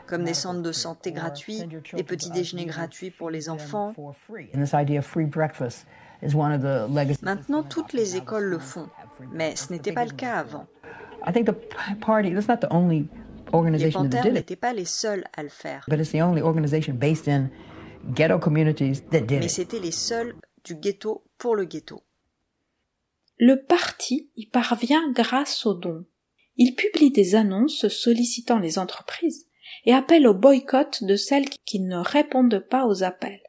[0.07, 3.93] Comme des centres de santé gratuits, des petits déjeuners gratuits pour les enfants.
[7.21, 8.89] Maintenant, toutes les écoles le font,
[9.33, 10.67] mais ce n'était pas le cas avant.
[13.71, 16.03] Les Panthers n'étaient pas les seuls à le faire, mais
[19.47, 22.03] c'était les seuls du ghetto pour le ghetto.
[23.39, 26.05] Le parti y parvient grâce aux dons.
[26.55, 29.47] Il publie des annonces sollicitant les entreprises
[29.85, 33.43] et appelle au boycott de celles qui ne répondent pas aux appels.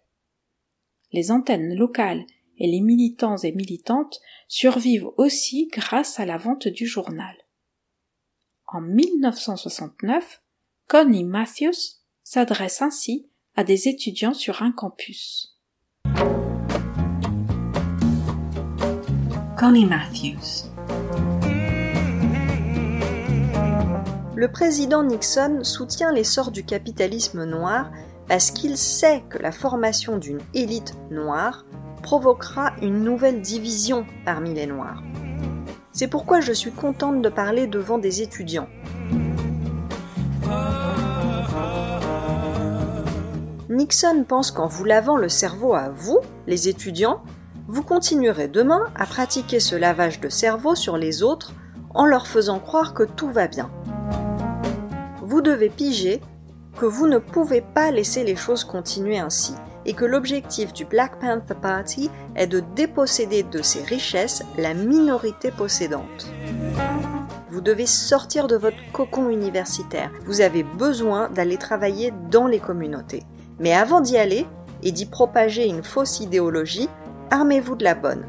[1.12, 2.24] Les antennes locales
[2.58, 7.36] et les militants et militantes survivent aussi grâce à la vente du journal.
[8.66, 10.42] En 1969,
[10.88, 15.58] Connie Matthews s'adresse ainsi à des étudiants sur un campus.
[19.58, 20.70] Connie Matthews.
[24.36, 27.90] Le président Nixon soutient l'essor du capitalisme noir
[28.28, 31.64] parce qu'il sait que la formation d'une élite noire
[31.98, 35.02] provoquera une nouvelle division parmi les Noirs.
[35.92, 38.68] C'est pourquoi je suis contente de parler devant des étudiants.
[43.68, 47.22] Nixon pense qu'en vous lavant le cerveau à vous, les étudiants,
[47.66, 51.52] vous continuerez demain à pratiquer ce lavage de cerveau sur les autres
[51.90, 53.70] en leur faisant croire que tout va bien.
[55.22, 56.20] Vous devez piger
[56.78, 59.54] que vous ne pouvez pas laisser les choses continuer ainsi
[59.88, 65.50] et que l'objectif du Black Panther Party est de déposséder de ses richesses la minorité
[65.50, 66.30] possédante.
[67.50, 70.10] Vous devez sortir de votre cocon universitaire.
[70.26, 73.22] Vous avez besoin d'aller travailler dans les communautés.
[73.58, 74.46] Mais avant d'y aller
[74.82, 76.90] et d'y propager une fausse idéologie,
[77.30, 78.26] armez-vous de la bonne.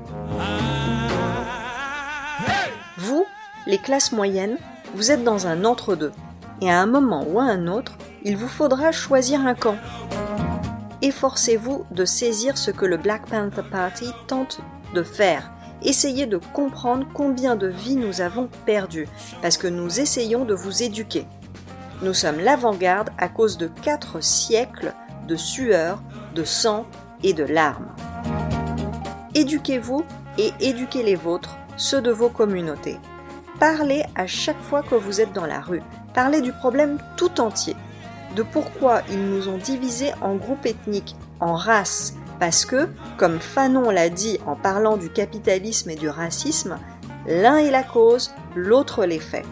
[2.97, 3.25] Vous,
[3.67, 4.57] les classes moyennes,
[4.95, 6.13] vous êtes dans un entre-deux.
[6.61, 9.75] Et à un moment ou à un autre, il vous faudra choisir un camp.
[11.01, 14.59] Efforcez-vous de saisir ce que le Black Panther Party tente
[14.93, 15.51] de faire.
[15.81, 19.07] Essayez de comprendre combien de vies nous avons perdues,
[19.41, 21.25] parce que nous essayons de vous éduquer.
[22.01, 24.93] Nous sommes l'avant-garde à cause de quatre siècles
[25.25, 26.01] de sueur,
[26.35, 26.85] de sang
[27.23, 27.87] et de larmes.
[29.35, 30.03] Éduquez-vous
[30.37, 32.97] et éduquez les vôtres, ceux de vos communautés.
[33.57, 35.83] Parlez à chaque fois que vous êtes dans la rue.
[36.13, 37.75] Parlez du problème tout entier.
[38.35, 42.15] De pourquoi ils nous ont divisés en groupes ethniques, en races.
[42.39, 42.87] Parce que,
[43.17, 46.77] comme Fanon l'a dit en parlant du capitalisme et du racisme,
[47.27, 49.43] l'un est la cause, l'autre l'effet.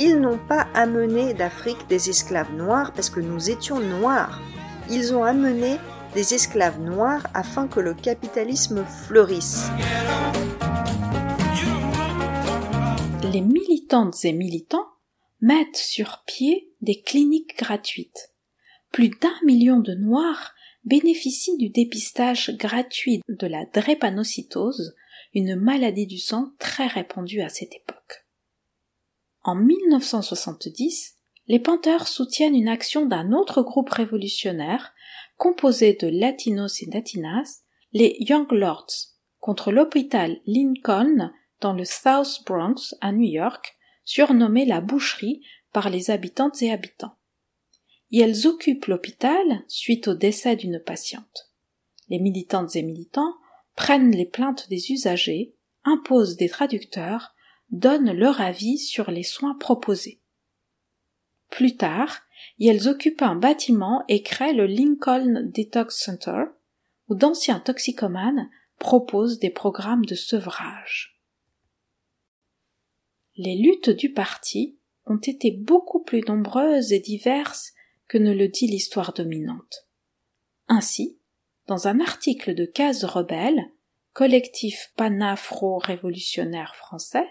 [0.00, 4.40] Ils n'ont pas amené d'Afrique des esclaves noirs parce que nous étions noirs.
[4.90, 5.78] Ils ont amené
[6.14, 9.70] des esclaves noirs afin que le capitalisme fleurisse.
[13.32, 14.86] Les militantes et militants
[15.40, 18.32] mettent sur pied des cliniques gratuites.
[18.92, 24.94] Plus d'un million de Noirs bénéficient du dépistage gratuit de la drépanocytose,
[25.34, 28.26] une maladie du sang très répandue à cette époque.
[29.42, 31.16] En 1970,
[31.48, 34.94] les Panthers soutiennent une action d'un autre groupe révolutionnaire
[35.36, 42.94] composé de latinos et latinas, les Young Lords, contre l'hôpital Lincoln dans le South Bronx
[43.00, 45.42] à New York, surnommé la boucherie
[45.74, 47.16] par les habitantes et habitants.
[48.10, 51.52] Et elles occupent l'hôpital suite au décès d'une patiente.
[52.08, 53.34] Les militantes et militants
[53.74, 57.34] prennent les plaintes des usagers, imposent des traducteurs,
[57.70, 60.20] donnent leur avis sur les soins proposés.
[61.50, 62.20] Plus tard,
[62.60, 66.44] elles occupent un bâtiment et créent le Lincoln Detox Center,
[67.08, 71.20] où d'anciens toxicomanes proposent des programmes de sevrage.
[73.36, 77.72] Les luttes du parti ont été beaucoup plus nombreuses et diverses
[78.08, 79.88] que ne le dit l'histoire dominante.
[80.68, 81.18] Ainsi,
[81.66, 83.70] dans un article de Case Rebelle,
[84.12, 87.26] collectif panafro-révolutionnaire français,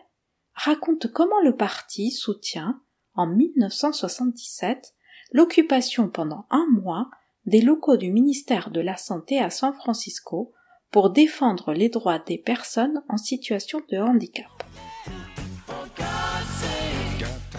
[0.53, 2.81] raconte comment le parti soutient,
[3.15, 4.93] en 1977,
[5.31, 7.09] l'occupation pendant un mois
[7.45, 10.53] des locaux du ministère de la Santé à San Francisco
[10.91, 14.45] pour défendre les droits des personnes en situation de handicap.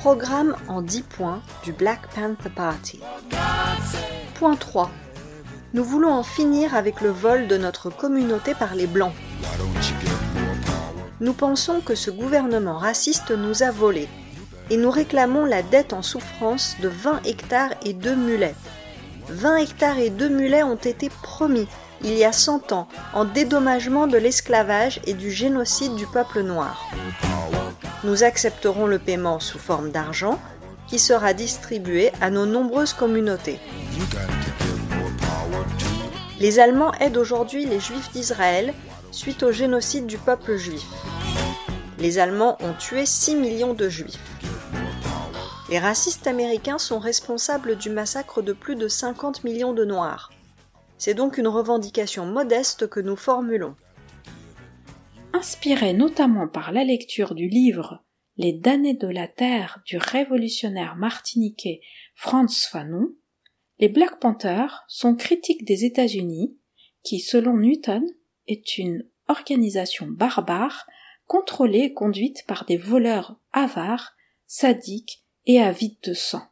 [0.04, 3.00] Programme en 10 points du Black Panther Party.
[4.34, 4.90] Point 3.
[5.72, 9.14] Nous voulons en finir avec le vol de notre communauté par les Blancs.
[11.20, 14.10] Nous pensons que ce gouvernement raciste nous a volés
[14.68, 18.56] et nous réclamons la dette en souffrance de 20 hectares et 2 mulets.
[19.30, 21.66] 20 hectares et 2 mulets ont été promis
[22.02, 26.90] il y a 100 ans en dédommagement de l'esclavage et du génocide du peuple noir.
[28.04, 30.38] Nous accepterons le paiement sous forme d'argent
[30.88, 33.58] qui sera distribué à nos nombreuses communautés.
[36.38, 38.74] Les Allemands aident aujourd'hui les Juifs d'Israël
[39.10, 40.84] suite au génocide du peuple juif.
[41.98, 44.20] Les Allemands ont tué 6 millions de Juifs.
[45.70, 50.30] Les racistes américains sont responsables du massacre de plus de 50 millions de Noirs.
[50.98, 53.74] C'est donc une revendication modeste que nous formulons.
[55.34, 58.04] Inspiré notamment par la lecture du livre
[58.36, 61.80] Les damnés de la terre du révolutionnaire martiniquais
[62.14, 63.08] Franz Fanon,
[63.80, 66.56] les Black Panthers sont critiques des États-Unis,
[67.02, 68.06] qui, selon Newton,
[68.46, 70.86] est une organisation barbare
[71.26, 74.12] contrôlée et conduite par des voleurs avares,
[74.46, 76.44] sadiques et avides de sang.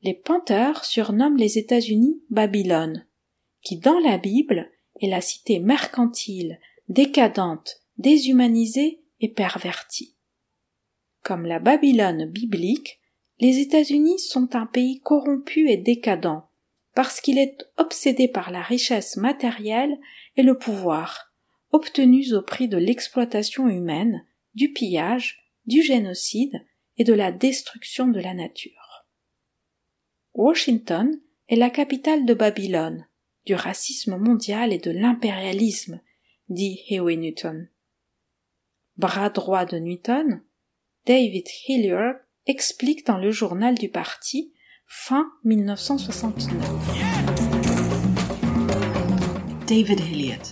[0.00, 3.06] Les Panthers surnomment les États-Unis Babylone,
[3.60, 4.72] qui dans la Bible
[5.02, 10.16] est la cité mercantile, décadente, déshumanisée et pervertie.
[11.22, 13.00] Comme la Babylone biblique,
[13.40, 16.42] les États-Unis sont un pays corrompu et décadent,
[16.94, 19.98] parce qu'il est obsédé par la richesse matérielle
[20.36, 21.32] et le pouvoir,
[21.70, 26.64] obtenus au prix de l'exploitation humaine, du pillage, du génocide
[26.96, 29.06] et de la destruction de la nature.
[30.34, 33.06] Washington est la capitale de Babylone,
[33.44, 36.00] du racisme mondial et de l'impérialisme,
[36.48, 37.68] dit Huey Newton.
[38.96, 40.42] Bras droit de Newton,
[41.06, 42.14] David Hilliard
[42.46, 44.52] explique dans le journal du parti
[44.86, 46.56] fin 1969.
[49.66, 50.46] David Hilliard.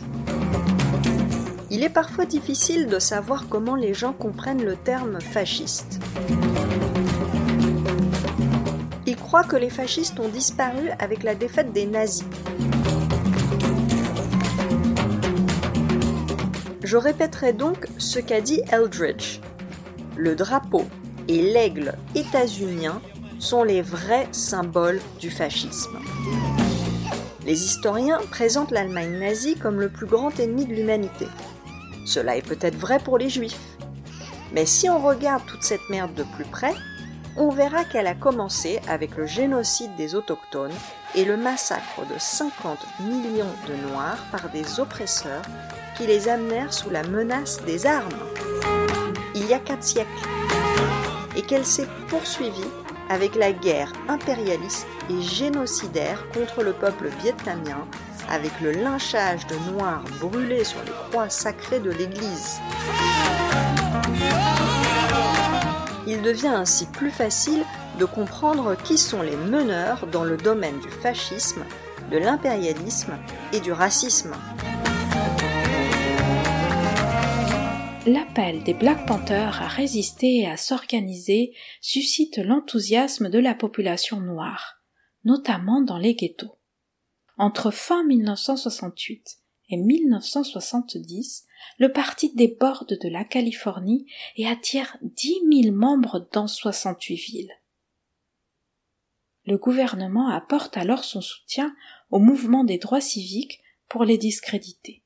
[1.70, 6.00] Il est parfois difficile de savoir comment les gens comprennent le terme fasciste.
[9.06, 12.24] Ils croient que les fascistes ont disparu avec la défaite des nazis.
[16.84, 19.40] Je répéterai donc ce qu'a dit Eldridge.
[20.18, 20.84] Le drapeau
[21.28, 23.00] et l'aigle états-unien
[23.38, 25.98] sont les vrais symboles du fascisme.
[27.46, 31.26] Les historiens présentent l'Allemagne nazie comme le plus grand ennemi de l'humanité.
[32.04, 33.78] Cela est peut-être vrai pour les juifs.
[34.52, 36.74] Mais si on regarde toute cette merde de plus près,
[37.38, 40.70] on verra qu'elle a commencé avec le génocide des autochtones
[41.14, 45.42] et le massacre de 50 millions de Noirs par des oppresseurs
[45.96, 48.08] qui les amenèrent sous la menace des armes.
[49.34, 50.10] Il y a quatre siècles.
[51.36, 52.70] Et qu'elle s'est poursuivie
[53.08, 57.86] avec la guerre impérialiste et génocidaire contre le peuple vietnamien,
[58.30, 62.60] avec le lynchage de Noirs brûlés sur les croix sacrées de l'Église.
[66.06, 67.64] Il devient ainsi plus facile
[67.98, 71.64] de comprendre qui sont les meneurs dans le domaine du fascisme,
[72.10, 73.16] de l'impérialisme
[73.52, 74.34] et du racisme.
[78.06, 84.82] L'appel des Black Panthers à résister et à s'organiser suscite l'enthousiasme de la population noire,
[85.24, 86.58] notamment dans les ghettos.
[87.38, 89.38] Entre fin 1968
[89.70, 91.46] et 1970,
[91.78, 94.04] le parti déborde de la Californie
[94.36, 97.52] et attire 10 000 membres dans 68 villes.
[99.46, 101.74] Le gouvernement apporte alors son soutien
[102.10, 105.03] au mouvement des droits civiques pour les discréditer.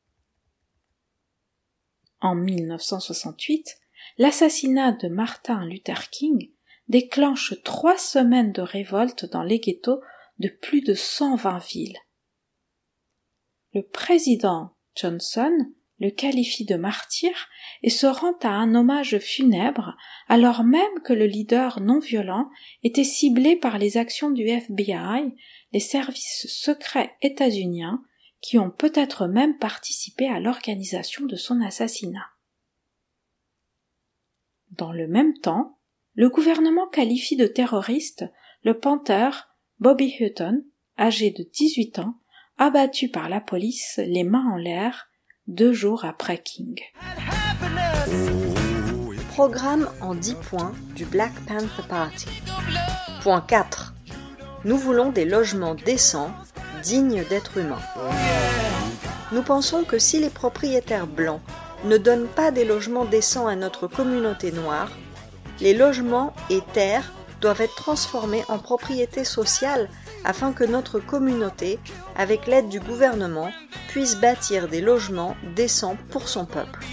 [2.20, 3.78] En 1968,
[4.18, 6.50] l'assassinat de Martin Luther King
[6.88, 10.00] déclenche trois semaines de révolte dans les ghettos
[10.38, 11.98] de plus de 120 villes.
[13.74, 15.52] Le président Johnson
[16.00, 17.48] le qualifie de martyr
[17.82, 19.96] et se rend à un hommage funèbre
[20.28, 22.48] alors même que le leader non violent
[22.82, 25.34] était ciblé par les actions du FBI,
[25.72, 28.02] les services secrets états-uniens,
[28.40, 32.26] qui ont peut-être même participé à l'organisation de son assassinat.
[34.70, 35.78] Dans le même temps,
[36.14, 38.24] le gouvernement qualifie de terroriste
[38.64, 40.64] le panthère Bobby Hutton,
[40.98, 42.14] âgé de 18 ans,
[42.58, 45.08] abattu par la police les mains en l'air
[45.46, 46.78] deux jours après King.
[49.28, 52.26] Programme en 10 points du Black Panther Party.
[53.22, 53.94] Point 4.
[54.64, 56.32] Nous voulons des logements décents,
[56.82, 57.82] dignes d'être humains.
[59.32, 61.40] Nous pensons que si les propriétaires blancs
[61.84, 64.90] ne donnent pas des logements décents à notre communauté noire,
[65.60, 69.88] les logements et terres doivent être transformés en propriété sociale
[70.24, 71.78] afin que notre communauté,
[72.16, 73.50] avec l'aide du gouvernement,
[73.88, 76.84] puisse bâtir des logements décents pour son peuple.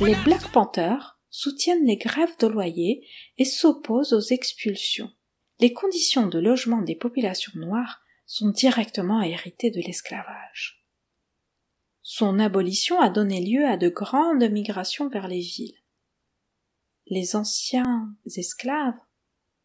[0.00, 3.06] Les Black Panthers soutiennent les grèves de loyer
[3.38, 5.10] et s'opposent aux expulsions.
[5.62, 10.84] Les conditions de logement des populations noires sont directement héritées de l'esclavage.
[12.02, 15.78] Son abolition a donné lieu à de grandes migrations vers les villes.
[17.06, 18.98] Les anciens esclaves,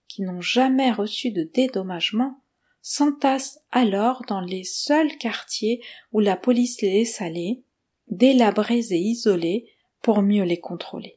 [0.08, 2.44] qui n'ont jamais reçu de dédommagement,
[2.84, 7.64] s'entassent alors dans les seuls quartiers où la police les laisse aller,
[8.06, 9.74] délabrés et isolés
[10.04, 11.17] pour mieux les contrôler.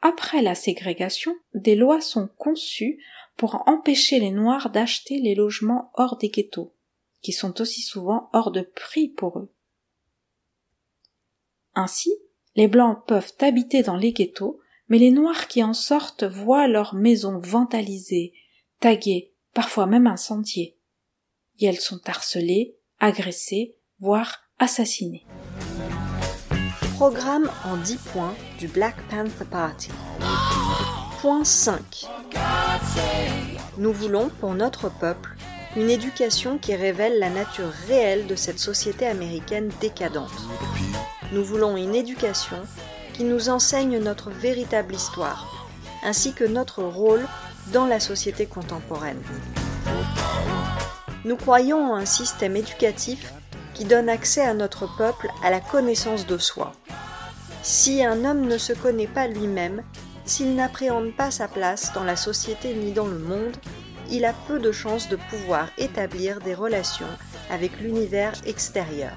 [0.00, 3.02] Après la ségrégation, des lois sont conçues
[3.36, 6.74] pour empêcher les Noirs d'acheter les logements hors des ghettos,
[7.22, 9.52] qui sont aussi souvent hors de prix pour eux.
[11.74, 12.12] Ainsi,
[12.56, 16.94] les Blancs peuvent habiter dans les ghettos, mais les Noirs qui en sortent voient leurs
[16.94, 18.32] maisons vandalisées,
[18.80, 20.76] taguées, parfois même incendiées.
[21.60, 25.24] Et elles sont harcelées, agressées, voire assassinées.
[26.98, 29.88] Programme en 10 points du Black Panther Party.
[31.20, 32.08] Point 5.
[33.76, 35.36] Nous voulons pour notre peuple
[35.76, 40.32] une éducation qui révèle la nature réelle de cette société américaine décadente.
[41.30, 42.56] Nous voulons une éducation
[43.12, 45.68] qui nous enseigne notre véritable histoire,
[46.02, 47.24] ainsi que notre rôle
[47.72, 49.22] dans la société contemporaine.
[51.24, 53.32] Nous croyons en un système éducatif
[53.78, 56.72] qui donne accès à notre peuple à la connaissance de soi.
[57.62, 59.84] Si un homme ne se connaît pas lui-même,
[60.24, 63.56] s'il n'appréhende pas sa place dans la société ni dans le monde,
[64.10, 67.06] il a peu de chances de pouvoir établir des relations
[67.50, 69.14] avec l'univers extérieur.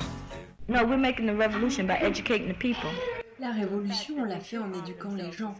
[0.67, 2.91] No, we're making the revolution by educating the people.
[3.39, 5.55] La révolution, on l'a fait en éduquant les gens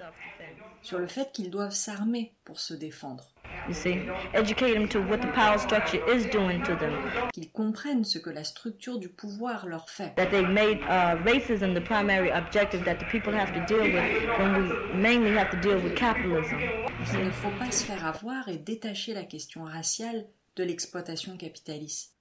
[0.84, 3.31] sur le fait qu'ils doivent s'armer pour se défendre.
[3.68, 4.00] You see,
[4.34, 6.94] educate them to what the power structure is doing to them.
[7.34, 10.14] Qu'ils comprennent ce que la structure du pouvoir leur fait.
[10.16, 14.40] That they made uh, racism the primary objective that the people have to deal with
[14.40, 16.58] when we mainly have to deal with capitalism.
[17.14, 20.26] Il ne faut pas se faire avoir et détacher la question raciale
[20.56, 22.16] de l'exploitation capitaliste.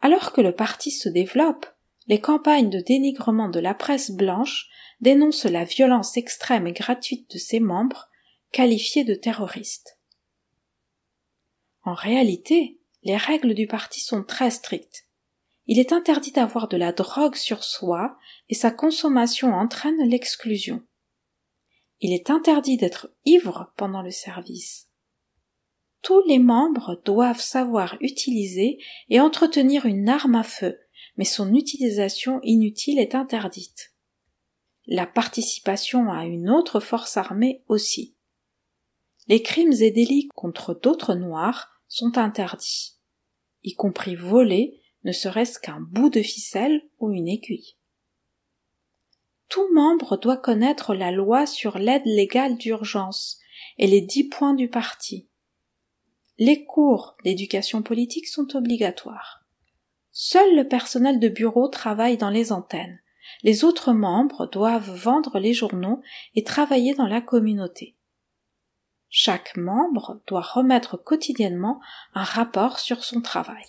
[0.00, 1.66] Alors que le parti se développe,
[2.06, 4.68] les campagnes de dénigrement de la presse blanche
[5.00, 8.10] dénoncent la violence extrême et gratuite de ses membres,
[8.52, 9.98] qualifiés de terroristes.
[11.84, 15.06] En réalité, les règles du parti sont très strictes.
[15.66, 18.16] Il est interdit d'avoir de la drogue sur soi
[18.48, 20.82] et sa consommation entraîne l'exclusion.
[22.00, 24.88] Il est interdit d'être ivre pendant le service.
[26.02, 28.78] Tous les membres doivent savoir utiliser
[29.08, 30.78] et entretenir une arme à feu,
[31.16, 33.94] mais son utilisation inutile est interdite.
[34.86, 38.16] La participation à une autre force armée aussi.
[39.28, 42.96] Les crimes et délits contre d'autres noirs sont interdits,
[43.62, 47.76] y compris voler ne serait-ce qu'un bout de ficelle ou une aiguille.
[49.48, 53.38] Tout membre doit connaître la loi sur l'aide légale d'urgence
[53.78, 55.28] et les dix points du parti.
[56.36, 59.46] Les cours d'éducation politique sont obligatoires.
[60.10, 62.98] Seul le personnel de bureau travaille dans les antennes.
[63.44, 66.02] Les autres membres doivent vendre les journaux
[66.34, 67.94] et travailler dans la communauté.
[69.16, 71.80] Chaque membre doit remettre quotidiennement
[72.14, 73.64] un rapport sur son travail.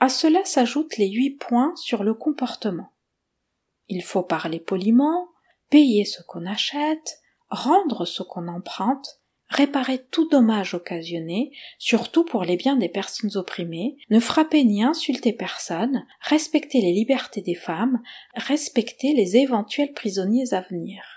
[0.00, 2.94] À cela s'ajoutent les huit points sur le comportement.
[3.88, 5.28] Il faut parler poliment,
[5.68, 7.20] payer ce qu'on achète,
[7.50, 9.20] rendre ce qu'on emprunte,
[9.50, 15.34] réparer tout dommage occasionné, surtout pour les biens des personnes opprimées, ne frapper ni insulter
[15.34, 18.00] personne, respecter les libertés des femmes,
[18.36, 21.13] respecter les éventuels prisonniers à venir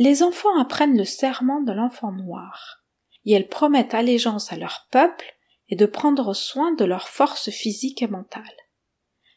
[0.00, 2.82] les enfants apprennent le serment de l'enfant noir,
[3.26, 5.36] et elles promettent allégeance à leur peuple
[5.68, 8.42] et de prendre soin de leur force physique et mentale.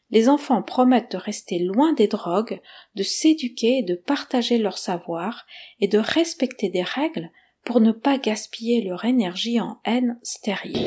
[0.08, 2.62] Les enfants promettent de rester loin des drogues,
[2.94, 5.44] de s'éduquer et de partager leur savoir,
[5.80, 7.30] et de respecter des règles
[7.62, 10.78] pour ne pas gaspiller leur énergie en haine stérile.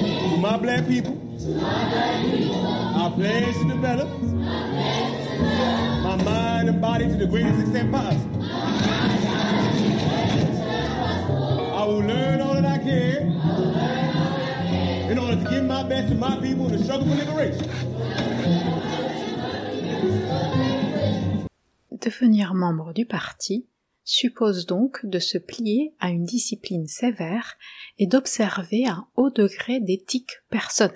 [21.92, 23.68] Devenir membre du parti
[24.04, 27.58] suppose donc de se plier à une discipline sévère
[28.00, 30.94] et d'observer un haut degré d'éthique personnelle.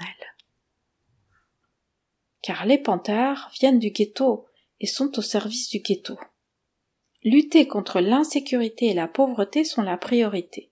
[2.41, 4.47] Car les panthères viennent du ghetto
[4.79, 6.17] et sont au service du ghetto.
[7.23, 10.70] Lutter contre l'insécurité et la pauvreté sont la priorité.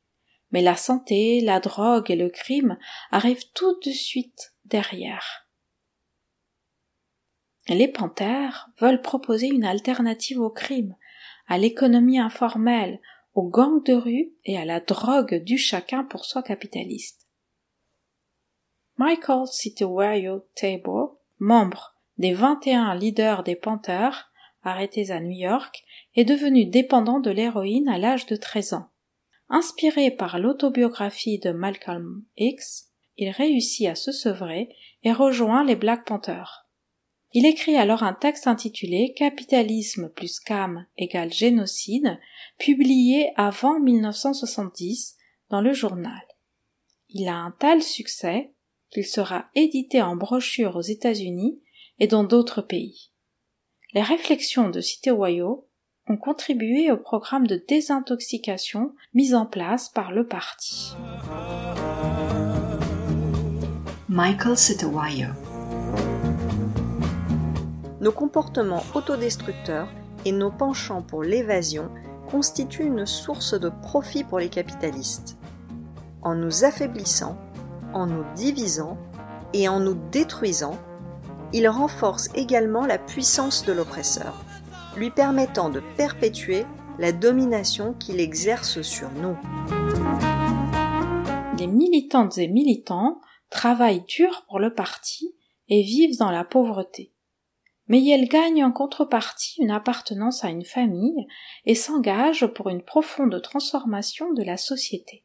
[0.52, 2.78] Mais la santé, la drogue et le crime
[3.12, 5.48] arrivent tout de suite derrière.
[7.68, 10.96] Les panthères veulent proposer une alternative au crime,
[11.48, 13.00] à l'économie informelle,
[13.36, 17.28] aux gangs de rue et à la drogue du chacun pour soi capitaliste.
[18.98, 24.30] Michael Citowayo Tabor, membre des 21 leaders des Panthers,
[24.64, 25.84] arrêtés à New York,
[26.16, 28.90] est devenu dépendant de l'héroïne à l'âge de 13 ans.
[29.50, 34.70] Inspiré par l'autobiographie de Malcolm X, il réussit à se sevrer
[35.04, 36.70] et rejoint les Black Panthers.
[37.34, 42.20] Il écrit alors un texte intitulé Capitalisme plus cam égale génocide,
[42.58, 45.16] publié avant 1970
[45.50, 46.22] dans le journal.
[47.10, 48.54] Il a un tel succès
[48.92, 51.62] qu'il sera édité en brochure aux États-Unis
[52.00, 53.12] et dans d'autres pays.
[53.94, 55.69] Les réflexions de Citewayo
[56.10, 60.96] ont contribué au programme de désintoxication mis en place par le parti.
[64.10, 65.28] Michael Citewayo
[68.02, 69.88] Nos comportements autodestructeurs
[70.26, 71.90] et nos penchants pour l'évasion
[72.32, 75.38] constituent une source de profit pour les capitalistes.
[76.24, 77.38] En nous affaiblissant,
[77.94, 78.98] en nous divisant
[79.54, 80.78] et en nous détruisant,
[81.54, 84.34] ils renforcent également la puissance de l'oppresseur,
[85.00, 86.66] lui permettant de perpétuer
[87.00, 89.38] la domination qu'il exerce sur nous.
[91.58, 95.34] Les militantes et militants travaillent dur pour le parti
[95.70, 97.14] et vivent dans la pauvreté.
[97.88, 101.28] Mais elles gagnent en contrepartie une appartenance à une famille
[101.66, 105.24] et s'engagent pour une profonde transformation de la société.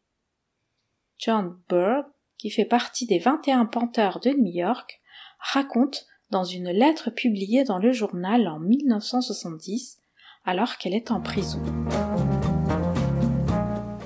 [1.19, 2.07] John Bird,
[2.39, 5.01] qui fait partie des 21 Panthers de New York,
[5.41, 9.99] raconte dans une lettre publiée dans le journal en 1970
[10.45, 11.61] alors qu'elle est en prison.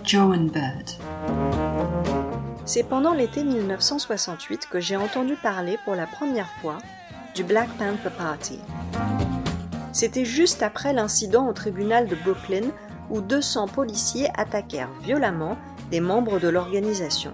[0.05, 0.91] Joan Bird
[2.65, 6.79] C'est pendant l'été 1968 que j'ai entendu parler pour la première fois
[7.35, 8.59] du Black Panther Party.
[9.93, 12.71] C'était juste après l'incident au tribunal de Brooklyn
[13.11, 15.57] où 200 policiers attaquèrent violemment
[15.91, 17.33] des membres de l'organisation.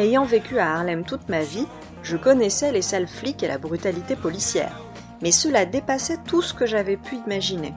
[0.00, 1.66] Ayant vécu à Harlem toute ma vie,
[2.02, 4.80] je connaissais les sales flics et la brutalité policière,
[5.20, 7.74] mais cela dépassait tout ce que j'avais pu imaginer.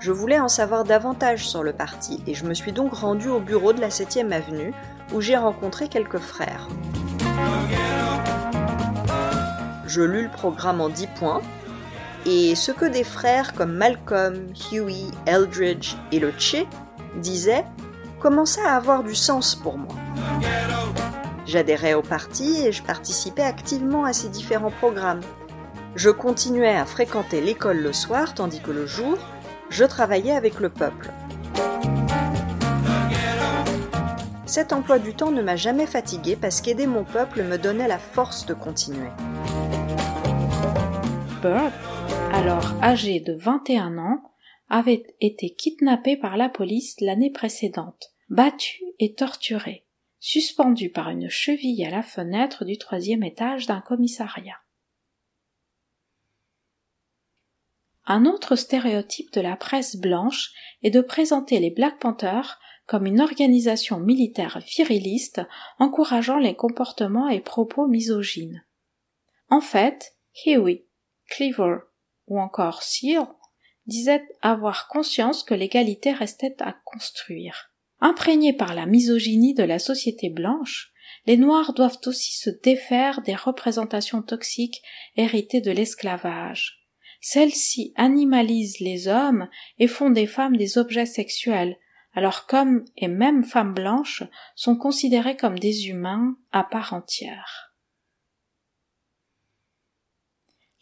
[0.00, 3.40] Je voulais en savoir davantage sur le parti et je me suis donc rendu au
[3.40, 4.72] bureau de la 7e avenue
[5.12, 6.66] où j'ai rencontré quelques frères.
[9.86, 11.42] Je lus le programme en 10 points
[12.24, 16.64] et ce que des frères comme Malcolm, Huey, Eldridge et le Che
[17.16, 17.66] disaient
[18.24, 19.94] commençait à avoir du sens pour moi.
[21.44, 25.20] J'adhérais au parti et je participais activement à ses différents programmes.
[25.94, 29.18] Je continuais à fréquenter l'école le soir tandis que le jour,
[29.68, 31.10] je travaillais avec le peuple.
[34.46, 37.98] Cet emploi du temps ne m'a jamais fatigué parce qu'aider mon peuple me donnait la
[37.98, 39.10] force de continuer.
[41.42, 41.72] Bird,
[42.32, 44.22] alors âgé de 21 ans,
[44.70, 49.86] avait été kidnappé par la police l'année précédente, battu et torturé,
[50.20, 54.58] suspendu par une cheville à la fenêtre du troisième étage d'un commissariat.
[58.06, 60.52] Un autre stéréotype de la presse blanche
[60.82, 65.40] est de présenter les Black Panthers comme une organisation militaire viriliste
[65.78, 68.64] encourageant les comportements et propos misogynes.
[69.48, 70.86] En fait, Huey,
[71.30, 71.78] Cleaver
[72.26, 73.26] ou encore Seal
[73.86, 77.73] disaient avoir conscience que l'égalité restait à construire.
[78.06, 80.92] Imprégnés par la misogynie de la société blanche,
[81.24, 84.82] les Noirs doivent aussi se défaire des représentations toxiques
[85.16, 86.86] héritées de l'esclavage.
[87.22, 89.48] Celles-ci animalisent les hommes
[89.78, 91.78] et font des femmes des objets sexuels,
[92.12, 94.22] alors qu'hommes et même femmes blanches
[94.54, 97.63] sont considérés comme des humains à part entière.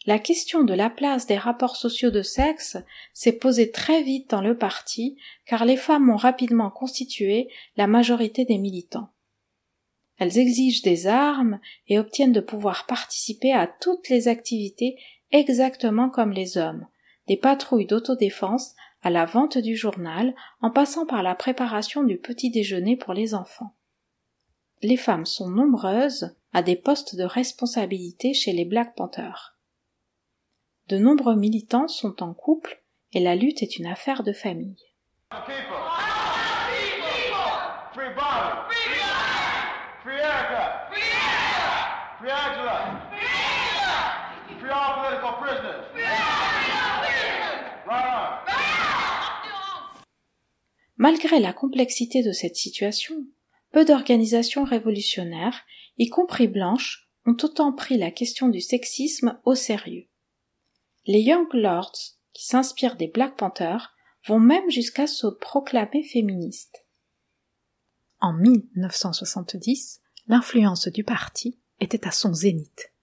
[0.05, 2.77] La question de la place des rapports sociaux de sexe
[3.13, 7.47] s'est posée très vite dans le parti car les femmes ont rapidement constitué
[7.77, 9.09] la majorité des militants.
[10.17, 14.97] Elles exigent des armes et obtiennent de pouvoir participer à toutes les activités
[15.31, 16.85] exactement comme les hommes,
[17.27, 22.51] des patrouilles d'autodéfense à la vente du journal en passant par la préparation du petit
[22.51, 23.73] déjeuner pour les enfants.
[24.81, 29.52] Les femmes sont nombreuses à des postes de responsabilité chez les Black Panthers.
[30.89, 34.75] De nombreux militants sont en couple et la lutte est une affaire de famille.
[50.97, 53.15] Malgré la complexité de cette situation,
[53.71, 55.61] peu d'organisations révolutionnaires,
[55.97, 60.07] y compris blanches, ont autant pris la question du sexisme au sérieux.
[61.05, 63.93] Les Young Lords, qui s'inspirent des Black Panthers,
[64.25, 66.85] vont même jusqu'à se proclamer féministes.
[68.21, 72.93] En 1970, l'influence du parti était à son zénith.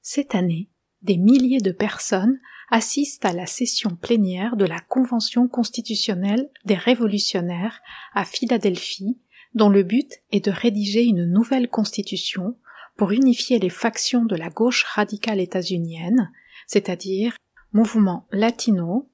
[0.00, 0.70] Cette année,
[1.02, 2.40] des milliers de personnes
[2.70, 7.82] assistent à la session plénière de la Convention constitutionnelle des révolutionnaires
[8.14, 9.18] à Philadelphie,
[9.52, 12.56] dont le but est de rédiger une nouvelle constitution
[12.96, 16.32] pour unifier les factions de la gauche radicale états-unienne,
[16.66, 17.36] c'est-à-dire
[17.72, 19.08] mouvements latino,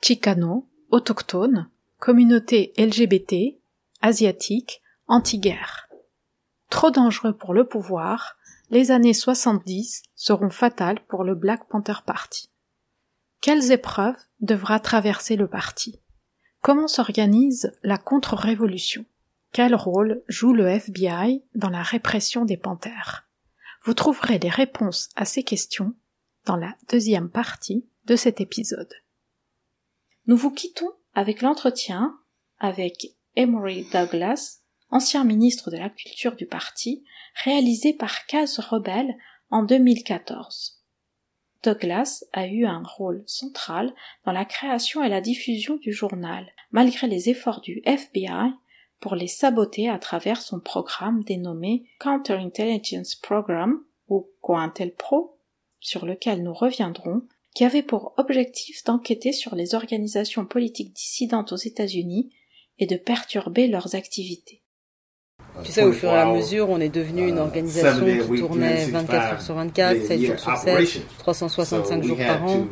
[0.00, 3.60] chicano, autochtones, communautés LGBT,
[4.00, 5.88] asiatiques, anti-guerre.
[6.68, 8.36] Trop dangereux pour le pouvoir,
[8.70, 12.50] les années 70 seront fatales pour le Black Panther Party.
[13.40, 16.00] Quelles épreuves devra traverser le parti?
[16.60, 19.04] Comment s'organise la contre-révolution?
[19.52, 23.28] Quel rôle joue le FBI dans la répression des panthères?
[23.84, 25.94] Vous trouverez les réponses à ces questions
[26.46, 28.92] dans la deuxième partie de cet épisode.
[30.26, 32.18] Nous vous quittons avec l'entretien
[32.58, 37.04] avec Emory Douglas, ancien ministre de la Culture du parti,
[37.44, 39.16] réalisé par Case Rebelle
[39.50, 40.82] en 2014.
[41.62, 43.94] Douglas a eu un rôle central
[44.24, 48.52] dans la création et la diffusion du journal, malgré les efforts du FBI
[49.00, 55.38] pour les saboter à travers son programme dénommé Counterintelligence Program ou COINTELPRO,
[55.80, 57.22] sur lequel nous reviendrons,
[57.54, 62.30] qui avait pour objectif d'enquêter sur les organisations politiques dissidentes aux États-Unis
[62.78, 64.61] et de perturber leurs activités.
[65.64, 69.32] Tu sais, au fur et à mesure, on est devenu une organisation qui tournait 24
[69.32, 72.66] heures sur 24, 7 jours sur 7, 365 jours par an.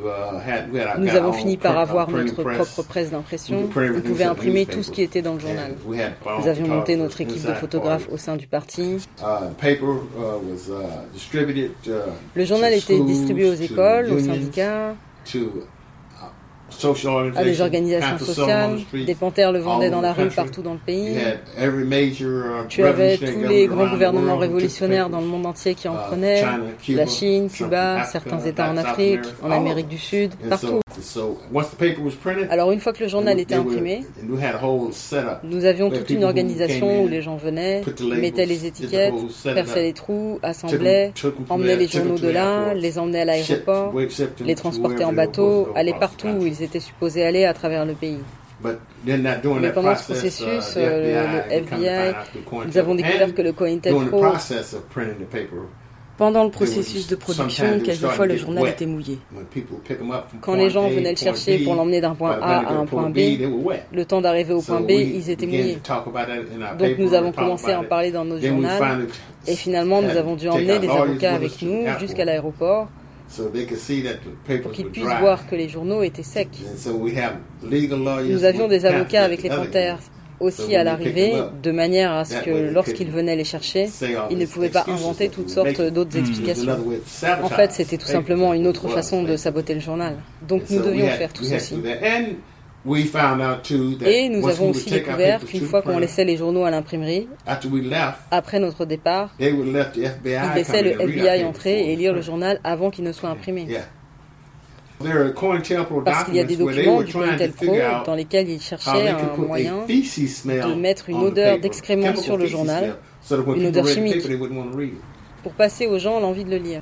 [0.99, 3.65] Nous avons fini par avoir notre propre presse d'impression.
[3.65, 5.75] On pouvait imprimer tout ce qui était dans le journal.
[5.87, 8.97] Nous avions monté notre équipe de photographes au sein du parti.
[12.35, 14.95] Le journal était distribué aux écoles, aux syndicats
[17.37, 21.17] à des organisations sociales, des panthères le vendaient dans la rue partout dans le pays.
[22.69, 26.45] Tu avais tous les grands gouvernements révolutionnaires dans le monde entier qui en prenaient,
[26.89, 30.81] la Chine, Cuba, certains États en Afrique, en Amérique du Sud, partout.
[32.51, 34.05] Alors une fois que le journal était imprimé,
[35.45, 37.83] nous avions toute une organisation où les gens venaient,
[38.17, 39.15] mettaient les étiquettes,
[39.45, 41.13] perçaient les trous, assemblaient,
[41.49, 43.95] emmenaient les journaux de là, les emmenaient à l'aéroport,
[44.45, 48.19] les transportaient en bateau, allaient partout où ils étaient supposés aller à travers le pays.
[48.63, 52.13] Mais pendant ce processus, euh, le, le FBI,
[52.67, 54.23] nous avons découvert que le COINTELPRO
[56.21, 59.19] pendant le processus de production, quelquefois le journal était mouillé.
[60.43, 63.21] Quand les gens venaient le chercher pour l'emmener d'un point A à un point B,
[63.91, 65.79] le temps d'arriver au point B, ils étaient mouillés.
[66.79, 69.07] Donc nous avons commencé à en parler dans notre journal
[69.47, 72.89] et finalement nous avons dû emmener des avocats avec nous jusqu'à l'aéroport
[74.63, 76.49] pour qu'ils puissent voir que les journaux étaient secs.
[77.63, 79.99] Nous avions des avocats avec les panthères
[80.41, 83.89] aussi à l'arrivée, de manière à ce que lorsqu'ils venaient les chercher,
[84.31, 86.77] ils ne pouvaient pas inventer toutes sortes d'autres explications.
[87.43, 90.17] En fait, c'était tout simplement une autre façon de saboter le journal.
[90.49, 91.77] Donc nous devions faire tout ceci.
[92.87, 97.29] Et nous avons aussi découvert qu'une fois qu'on laissait les journaux à l'imprimerie,
[98.31, 99.55] après notre départ, ils
[100.55, 103.67] laissaient le FBI entrer et lire le journal avant qu'il ne soit imprimé.
[106.05, 110.75] Parce qu'il y a des documents du COINTELPRO dans lesquels ils cherchaient un moyen de
[110.75, 112.97] mettre une odeur d'excrément sur le journal,
[113.31, 114.27] une odeur chimique,
[115.43, 116.81] pour passer aux gens l'envie de le lire.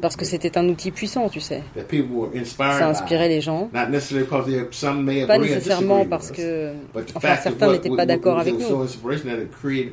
[0.00, 1.62] Parce que c'était un outil puissant, tu sais.
[2.56, 3.70] Ça inspirait les gens.
[3.72, 3.86] Pas
[5.38, 6.72] nécessairement parce que...
[7.14, 8.86] Enfin, certains n'étaient pas d'accord avec nous.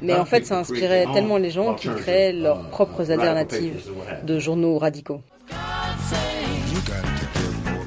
[0.01, 3.89] Mais en fait, ça inspirait tellement les gens qu'ils créaient leurs propres alternatives
[4.23, 5.21] de journaux radicaux.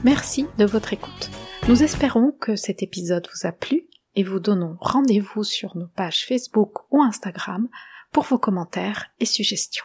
[0.03, 1.31] Merci de votre écoute.
[1.69, 3.85] Nous espérons que cet épisode vous a plu
[4.17, 7.69] et vous donnons rendez-vous sur nos pages Facebook ou Instagram
[8.11, 9.85] pour vos commentaires et suggestions.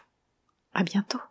[0.73, 1.21] À bientôt.